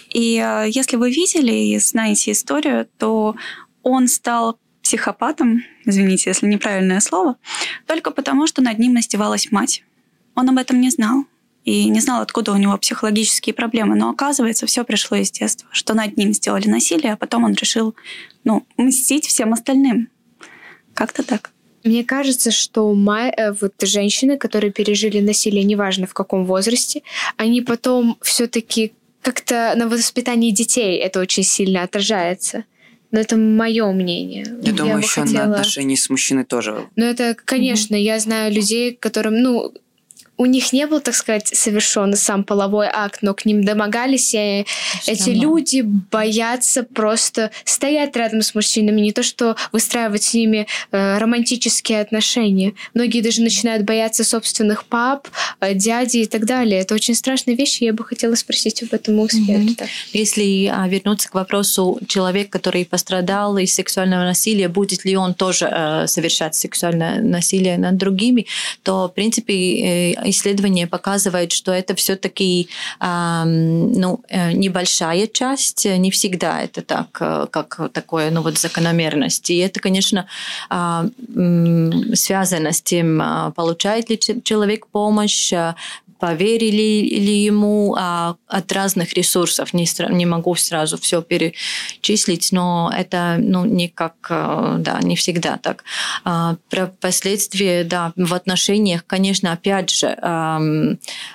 И 0.09 0.37
а, 0.37 0.65
если 0.65 0.97
вы 0.97 1.11
видели 1.11 1.53
и 1.53 1.79
знаете 1.79 2.33
историю, 2.33 2.89
то 2.97 3.35
он 3.83 4.09
стал 4.09 4.59
психопатом, 4.85 5.63
извините, 5.83 6.29
если 6.29 6.45
неправильное 6.45 6.99
слово, 6.99 7.37
только 7.87 8.11
потому, 8.11 8.45
что 8.45 8.61
над 8.61 8.77
ним 8.77 8.99
издевалась 8.99 9.51
мать. 9.51 9.83
Он 10.35 10.47
об 10.49 10.57
этом 10.59 10.79
не 10.79 10.91
знал 10.91 11.25
и 11.63 11.89
не 11.89 11.99
знал, 12.01 12.21
откуда 12.21 12.51
у 12.51 12.57
него 12.57 12.77
психологические 12.77 13.55
проблемы. 13.55 13.95
Но 13.95 14.11
оказывается, 14.11 14.67
все 14.67 14.83
пришло 14.83 15.17
из 15.17 15.31
детства, 15.31 15.67
что 15.71 15.95
над 15.95 16.17
ним 16.17 16.33
сделали 16.33 16.67
насилие, 16.69 17.13
а 17.13 17.17
потом 17.17 17.45
он 17.45 17.53
решил 17.53 17.95
ну, 18.43 18.63
мстить 18.77 19.25
всем 19.25 19.53
остальным. 19.53 20.09
Как-то 20.93 21.23
так. 21.23 21.51
Мне 21.83 22.03
кажется, 22.03 22.51
что 22.51 22.93
май, 22.93 23.31
э, 23.31 23.53
вот 23.53 23.73
женщины, 23.81 24.37
которые 24.37 24.71
пережили 24.71 25.19
насилие, 25.19 25.63
неважно 25.63 26.05
в 26.05 26.13
каком 26.13 26.45
возрасте, 26.45 27.01
они 27.37 27.61
потом 27.61 28.17
все-таки 28.21 28.93
как-то 29.23 29.73
на 29.75 29.87
воспитании 29.87 30.51
детей 30.51 30.99
это 30.99 31.19
очень 31.19 31.43
сильно 31.43 31.81
отражается. 31.81 32.65
Но 33.15 33.21
это 33.21 33.37
мое 33.37 33.89
мнение. 33.93 34.43
Я, 34.61 34.71
я 34.71 34.73
думаю, 34.73 34.97
еще 34.97 35.21
хотела... 35.21 35.45
на 35.45 35.51
отношении 35.51 35.95
с 35.95 36.09
мужчиной 36.09 36.43
тоже. 36.43 36.85
Ну, 36.97 37.05
это, 37.05 37.33
конечно, 37.33 37.95
mm-hmm. 37.95 38.01
я 38.01 38.19
знаю 38.19 38.53
людей, 38.53 38.93
которым, 38.93 39.41
ну, 39.41 39.73
у 40.37 40.45
них 40.45 40.73
не 40.73 40.85
был, 40.87 40.99
так 40.99 41.15
сказать, 41.15 41.47
совершен 41.47 42.15
сам 42.15 42.43
половой 42.43 42.87
акт, 42.91 43.19
но 43.21 43.33
к 43.33 43.45
ним 43.45 43.63
домогались, 43.63 44.33
и 44.33 44.65
что 45.01 45.11
эти 45.11 45.29
равно. 45.29 45.41
люди 45.41 45.81
боятся 45.81 46.83
просто 46.83 47.51
стоять 47.63 48.15
рядом 48.15 48.41
с 48.41 48.53
мужчинами, 48.53 49.01
не 49.01 49.11
то 49.11 49.23
что 49.23 49.55
выстраивать 49.71 50.23
с 50.23 50.33
ними 50.33 50.67
э, 50.91 51.17
романтические 51.17 52.01
отношения. 52.01 52.73
Многие 52.93 53.21
даже 53.21 53.41
начинают 53.41 53.83
бояться 53.83 54.23
собственных 54.23 54.85
пап, 54.85 55.27
э, 55.61 55.73
дяди 55.73 56.17
и 56.17 56.25
так 56.25 56.45
далее. 56.45 56.81
Это 56.81 56.95
очень 56.95 57.15
страшные 57.15 57.55
вещи, 57.55 57.83
я 57.83 57.93
бы 57.93 58.03
хотела 58.03 58.35
спросить 58.35 58.83
об 58.83 58.93
этом 58.93 59.19
у 59.19 59.25
эксперта. 59.25 59.85
Mm-hmm. 59.85 59.89
Если 60.13 60.71
а, 60.73 60.87
вернуться 60.87 61.29
к 61.29 61.33
вопросу, 61.33 61.99
человек, 62.07 62.49
который 62.49 62.85
пострадал 62.85 63.57
из 63.57 63.73
сексуального 63.73 64.23
насилия, 64.23 64.67
будет 64.67 65.05
ли 65.05 65.15
он 65.15 65.33
тоже 65.33 65.69
э, 65.71 66.07
совершать 66.07 66.55
сексуальное 66.55 67.21
насилие 67.21 67.77
над 67.77 67.97
другими, 67.97 68.47
то, 68.83 69.07
в 69.07 69.13
принципе, 69.13 69.53
э, 69.53 70.24
исследование 70.29 70.87
показывает, 70.87 71.51
что 71.51 71.71
это 71.71 71.95
все-таки 71.95 72.69
ну, 72.99 74.21
э, 74.29 74.51
небольшая 74.51 75.27
часть, 75.27 75.85
не 75.85 76.11
всегда 76.11 76.61
это 76.61 76.81
так, 76.81 77.17
э, 77.19 77.47
как 77.51 77.91
такое, 77.91 78.31
ну 78.31 78.41
вот 78.41 78.57
закономерность. 78.57 79.49
И 79.49 79.57
это, 79.57 79.79
конечно, 79.79 80.27
а, 80.69 81.05
связано 82.13 82.71
с 82.71 82.81
тем, 82.81 83.21
а, 83.21 83.51
получает 83.51 84.09
ли 84.09 84.19
человек 84.43 84.87
помощь, 84.87 85.53
а, 85.53 85.75
поверили 86.25 87.19
ли 87.19 87.43
ему 87.43 87.95
а, 87.95 88.35
от 88.47 88.71
разных 88.71 89.13
ресурсов. 89.13 89.75
Не, 89.75 89.85
не 90.09 90.25
могу 90.25 90.55
сразу 90.55 90.97
все 90.97 91.21
перечислить, 91.21 92.51
но 92.51 92.91
это 92.97 93.37
ну, 93.39 93.63
никак, 93.63 94.15
э, 94.31 94.77
да, 94.79 94.99
не 95.03 95.15
всегда 95.15 95.57
так. 95.57 95.83
А, 96.23 96.55
про 96.71 96.87
последствия, 96.87 97.83
да, 97.83 98.11
в 98.15 98.33
отношениях, 98.33 99.03
конечно, 99.05 99.51
опять 99.51 99.91
же, 99.91 100.17
а, 100.19 100.59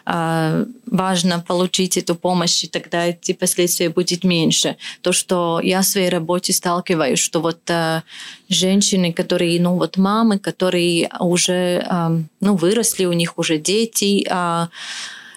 а, 0.07 0.65
важно 0.87 1.39
получить 1.39 1.97
эту 1.97 2.17
помощь, 2.17 2.65
и 2.65 2.67
тогда 2.67 3.07
эти 3.07 3.33
последствия 3.33 3.91
будет 3.91 4.25
меньше. 4.25 4.77
То, 5.03 5.13
что 5.13 5.61
я 5.63 5.83
в 5.83 5.87
своей 5.87 6.09
работе 6.09 6.53
сталкиваюсь, 6.53 7.21
что 7.21 7.41
вот 7.41 7.61
а, 7.71 8.03
женщины, 8.49 9.13
которые, 9.13 9.61
ну 9.61 9.77
вот 9.77 9.97
мамы, 9.97 10.41
которые 10.41 11.09
уже, 11.21 11.85
а, 11.89 12.11
ну, 12.41 12.57
выросли, 12.57 13.05
у 13.05 13.13
них 13.13 13.39
уже 13.39 13.59
дети, 13.59 14.27
а, 14.29 14.69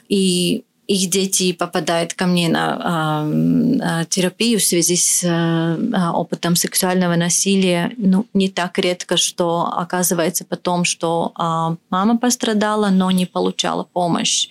и 0.09 0.63
их 0.87 1.09
дети 1.09 1.53
попадают 1.53 2.13
ко 2.13 2.25
мне 2.25 2.49
на 2.49 3.25
э, 3.25 4.05
терапию 4.09 4.59
в 4.59 4.63
связи 4.63 4.97
с 4.97 5.23
э, 5.23 6.11
опытом 6.11 6.57
сексуального 6.57 7.15
насилия, 7.15 7.91
ну, 7.97 8.25
не 8.33 8.49
так 8.49 8.77
редко, 8.77 9.15
что 9.15 9.71
оказывается 9.73 10.43
потом, 10.43 10.83
что 10.83 11.31
э, 11.37 11.75
мама 11.89 12.17
пострадала, 12.17 12.89
но 12.89 13.11
не 13.11 13.25
получала 13.25 13.83
помощь. 13.83 14.49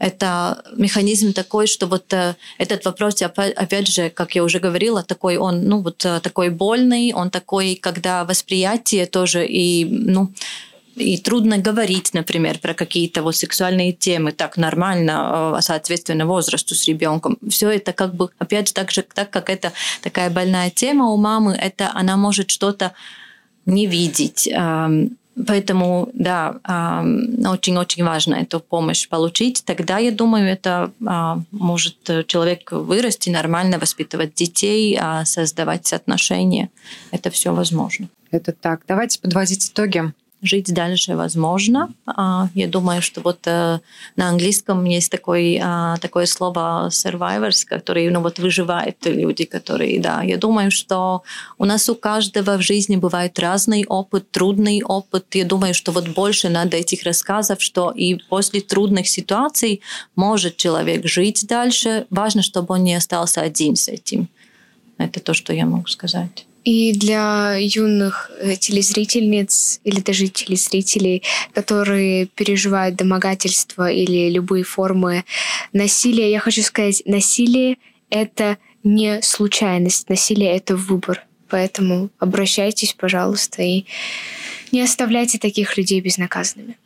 Это 0.00 0.64
механизм 0.76 1.32
такой, 1.32 1.68
что 1.68 1.86
вот 1.86 2.12
э, 2.12 2.34
этот 2.58 2.84
вопрос, 2.84 3.22
опять 3.22 3.86
же, 3.86 4.10
как 4.10 4.34
я 4.34 4.42
уже 4.42 4.58
говорила, 4.58 5.04
такой 5.04 5.36
он, 5.36 5.64
ну, 5.68 5.80
вот 5.80 5.98
такой 5.98 6.50
больный, 6.50 7.12
он 7.14 7.30
такой, 7.30 7.76
когда 7.76 8.24
восприятие 8.24 9.06
тоже 9.06 9.46
и, 9.46 9.84
ну, 9.84 10.32
и 10.98 11.16
трудно 11.18 11.58
говорить, 11.58 12.14
например, 12.14 12.58
про 12.58 12.74
какие-то 12.74 13.22
вот 13.22 13.36
сексуальные 13.36 13.92
темы 13.92 14.32
так 14.32 14.56
нормально, 14.56 15.56
э, 15.58 15.60
соответственно, 15.62 16.26
возрасту 16.26 16.74
с 16.74 16.86
ребенком. 16.86 17.38
Все 17.48 17.70
это 17.70 17.92
как 17.92 18.14
бы, 18.14 18.30
опять 18.38 18.68
же, 18.68 18.74
так 18.74 18.90
же, 18.90 19.02
так 19.02 19.30
как 19.30 19.50
это 19.50 19.72
такая 20.02 20.30
больная 20.30 20.70
тема 20.70 21.08
у 21.08 21.16
мамы, 21.16 21.52
это 21.52 21.90
она 21.94 22.16
может 22.16 22.50
что-то 22.50 22.92
не 23.66 23.86
видеть. 23.86 24.48
Поэтому, 25.46 26.08
да, 26.14 26.56
очень-очень 27.46 28.04
важно 28.04 28.36
эту 28.36 28.60
помощь 28.60 29.08
получить. 29.08 29.62
Тогда, 29.64 29.98
я 29.98 30.10
думаю, 30.10 30.48
это 30.48 30.90
а, 31.06 31.38
может 31.52 32.26
человек 32.26 32.72
вырасти, 32.72 33.30
нормально 33.30 33.78
воспитывать 33.78 34.34
детей, 34.34 34.98
а 35.00 35.24
создавать 35.24 35.92
отношения. 35.92 36.70
Это 37.12 37.30
все 37.30 37.54
возможно. 37.54 38.08
Это 38.30 38.52
так. 38.52 38.82
Давайте 38.88 39.20
подводить 39.20 39.70
итоги 39.70 40.12
жить 40.42 40.72
дальше 40.72 41.16
возможно. 41.16 41.88
А, 42.06 42.48
я 42.54 42.68
думаю, 42.68 43.02
что 43.02 43.20
вот 43.20 43.40
э, 43.46 43.80
на 44.16 44.28
английском 44.28 44.84
есть 44.84 45.10
такой, 45.10 45.60
а, 45.62 45.96
такое 45.98 46.26
слово 46.26 46.88
survivors, 46.90 47.64
которые 47.66 48.10
ну, 48.10 48.20
вот 48.20 48.38
выживают 48.38 48.96
люди, 49.04 49.44
которые, 49.44 50.00
да. 50.00 50.22
Я 50.22 50.36
думаю, 50.36 50.70
что 50.70 51.22
у 51.58 51.64
нас 51.64 51.88
у 51.88 51.94
каждого 51.94 52.56
в 52.56 52.62
жизни 52.62 52.96
бывает 52.96 53.38
разный 53.38 53.84
опыт, 53.86 54.30
трудный 54.30 54.82
опыт. 54.82 55.34
Я 55.34 55.44
думаю, 55.44 55.74
что 55.74 55.92
вот 55.92 56.08
больше 56.08 56.48
надо 56.48 56.76
этих 56.76 57.02
рассказов, 57.04 57.60
что 57.60 57.90
и 57.90 58.14
после 58.28 58.60
трудных 58.60 59.08
ситуаций 59.08 59.80
может 60.16 60.56
человек 60.56 61.06
жить 61.06 61.46
дальше. 61.48 62.06
Важно, 62.10 62.42
чтобы 62.42 62.74
он 62.74 62.84
не 62.84 62.94
остался 62.94 63.40
один 63.40 63.76
с 63.76 63.88
этим. 63.88 64.28
Это 64.98 65.20
то, 65.20 65.34
что 65.34 65.52
я 65.52 65.66
могу 65.66 65.86
сказать. 65.86 66.47
И 66.64 66.92
для 66.92 67.56
юных 67.58 68.30
э, 68.40 68.56
телезрительниц 68.56 69.80
или 69.84 70.00
даже 70.00 70.28
телезрителей, 70.28 71.22
которые 71.54 72.26
переживают 72.26 72.96
домогательство 72.96 73.90
или 73.90 74.30
любые 74.30 74.64
формы 74.64 75.24
насилия, 75.72 76.30
я 76.30 76.40
хочу 76.40 76.62
сказать, 76.62 77.02
насилие— 77.06 77.78
это 78.10 78.58
не 78.84 79.22
случайность, 79.22 80.08
насилие— 80.08 80.56
это 80.56 80.76
выбор. 80.76 81.24
Поэтому 81.48 82.10
обращайтесь, 82.18 82.92
пожалуйста, 82.92 83.62
и 83.62 83.86
не 84.72 84.82
оставляйте 84.82 85.38
таких 85.38 85.76
людей 85.76 86.00
безнаказанными. 86.00 86.76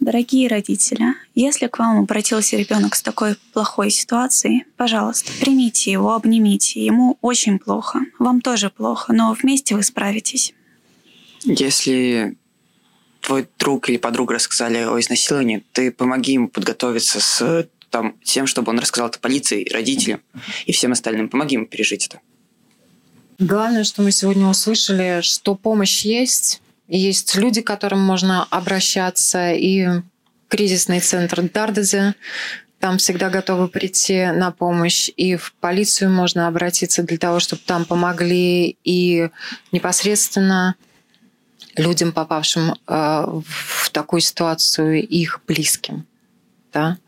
Дорогие 0.00 0.48
родители, 0.48 1.14
если 1.34 1.66
к 1.66 1.78
вам 1.78 1.98
обратился 1.98 2.56
ребенок 2.56 2.94
с 2.94 3.02
такой 3.02 3.36
плохой 3.52 3.90
ситуацией, 3.90 4.64
пожалуйста, 4.76 5.30
примите 5.40 5.90
его, 5.92 6.14
обнимите. 6.14 6.84
Ему 6.84 7.18
очень 7.20 7.58
плохо, 7.58 8.00
вам 8.18 8.40
тоже 8.40 8.70
плохо, 8.70 9.12
но 9.12 9.32
вместе 9.32 9.74
вы 9.74 9.82
справитесь. 9.82 10.54
Если 11.44 12.36
твой 13.20 13.48
друг 13.58 13.88
или 13.88 13.96
подруга 13.96 14.34
рассказали 14.34 14.78
о 14.78 14.98
изнасиловании, 14.98 15.64
ты 15.72 15.90
помоги 15.90 16.32
ему 16.32 16.48
подготовиться 16.48 17.20
с 17.20 17.68
там, 17.90 18.16
тем, 18.24 18.46
чтобы 18.46 18.70
он 18.70 18.78
рассказал 18.78 19.08
это 19.08 19.18
полиции, 19.18 19.68
родителям 19.72 20.20
и 20.66 20.72
всем 20.72 20.92
остальным. 20.92 21.28
Помоги 21.28 21.54
ему 21.54 21.66
пережить 21.66 22.06
это. 22.06 22.20
Главное, 23.38 23.84
что 23.84 24.02
мы 24.02 24.10
сегодня 24.12 24.46
услышали, 24.46 25.20
что 25.22 25.54
помощь 25.54 26.04
есть, 26.04 26.60
есть 26.88 27.34
люди, 27.36 27.62
к 27.62 27.66
которым 27.66 28.00
можно 28.00 28.44
обращаться, 28.44 29.52
и 29.52 29.86
кризисный 30.48 31.00
центр 31.00 31.42
Дардезе 31.42 32.14
там 32.78 32.98
всегда 32.98 33.30
готовы 33.30 33.68
прийти 33.68 34.26
на 34.26 34.50
помощь, 34.50 35.10
и 35.16 35.36
в 35.36 35.54
полицию 35.54 36.10
можно 36.10 36.48
обратиться 36.48 37.02
для 37.02 37.16
того, 37.16 37.40
чтобы 37.40 37.62
там 37.64 37.86
помогли, 37.86 38.76
и 38.84 39.30
непосредственно 39.72 40.74
людям, 41.76 42.12
попавшим 42.12 42.74
э, 42.74 43.40
в 43.46 43.90
такую 43.90 44.20
ситуацию, 44.20 45.02
их 45.02 45.40
близким. 45.46 46.06
Да? 46.74 46.98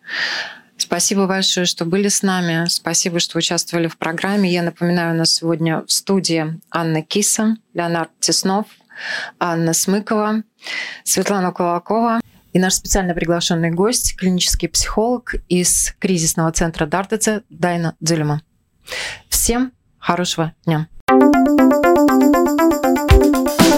Спасибо 0.78 1.26
большое, 1.26 1.66
что 1.66 1.84
были 1.84 2.08
с 2.08 2.22
нами. 2.22 2.66
Спасибо, 2.68 3.18
что 3.18 3.38
участвовали 3.38 3.88
в 3.88 3.98
программе. 3.98 4.50
Я 4.50 4.62
напоминаю, 4.62 5.14
у 5.14 5.18
нас 5.18 5.34
сегодня 5.34 5.82
в 5.82 5.92
студии 5.92 6.58
Анна 6.70 7.02
Киса, 7.02 7.56
Леонард 7.74 8.10
Теснов, 8.20 8.66
Анна 9.38 9.72
Смыкова, 9.72 10.42
Светлана 11.05 11.53
Кулакова 11.53 12.20
и 12.53 12.59
наш 12.59 12.74
специально 12.74 13.14
приглашенный 13.14 13.70
гость, 13.70 14.16
клинический 14.16 14.68
психолог 14.68 15.34
из 15.49 15.94
кризисного 15.99 16.53
центра 16.53 16.86
Дартеце 16.86 17.42
Дайна 17.51 17.94
Дзюлема. 18.01 18.42
Всем 19.28 19.72
хорошего 19.99 20.53
дня! 20.64 20.88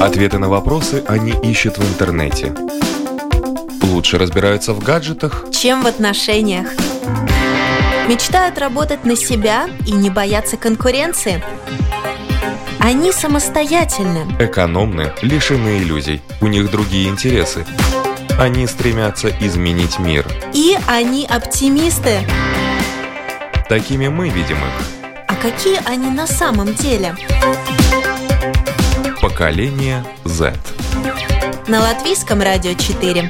Ответы 0.00 0.38
на 0.38 0.48
вопросы 0.48 1.02
они 1.08 1.32
ищут 1.42 1.76
в 1.78 1.82
интернете. 1.92 2.54
Лучше 3.82 4.16
разбираются 4.16 4.72
в 4.72 4.82
гаджетах, 4.82 5.46
чем 5.50 5.82
в 5.82 5.86
отношениях. 5.86 6.68
Мечтают 8.08 8.58
работать 8.58 9.04
на 9.04 9.16
себя 9.16 9.68
и 9.86 9.92
не 9.92 10.08
бояться 10.08 10.56
конкуренции. 10.56 11.42
Они 12.80 13.12
самостоятельны. 13.12 14.24
Экономны, 14.38 15.12
лишены 15.20 15.78
иллюзий. 15.78 16.22
У 16.40 16.46
них 16.46 16.70
другие 16.70 17.08
интересы. 17.08 17.66
Они 18.38 18.66
стремятся 18.68 19.28
изменить 19.40 19.98
мир. 19.98 20.24
И 20.54 20.76
они 20.86 21.26
оптимисты. 21.26 22.20
Такими 23.68 24.06
мы 24.08 24.28
видим 24.28 24.58
их. 24.58 25.12
А 25.26 25.34
какие 25.34 25.80
они 25.86 26.08
на 26.10 26.26
самом 26.26 26.72
деле? 26.74 27.16
Поколение 29.20 30.04
Z. 30.24 30.54
На 31.66 31.80
латвийском 31.80 32.40
радио 32.40 32.74
4. 32.74 33.28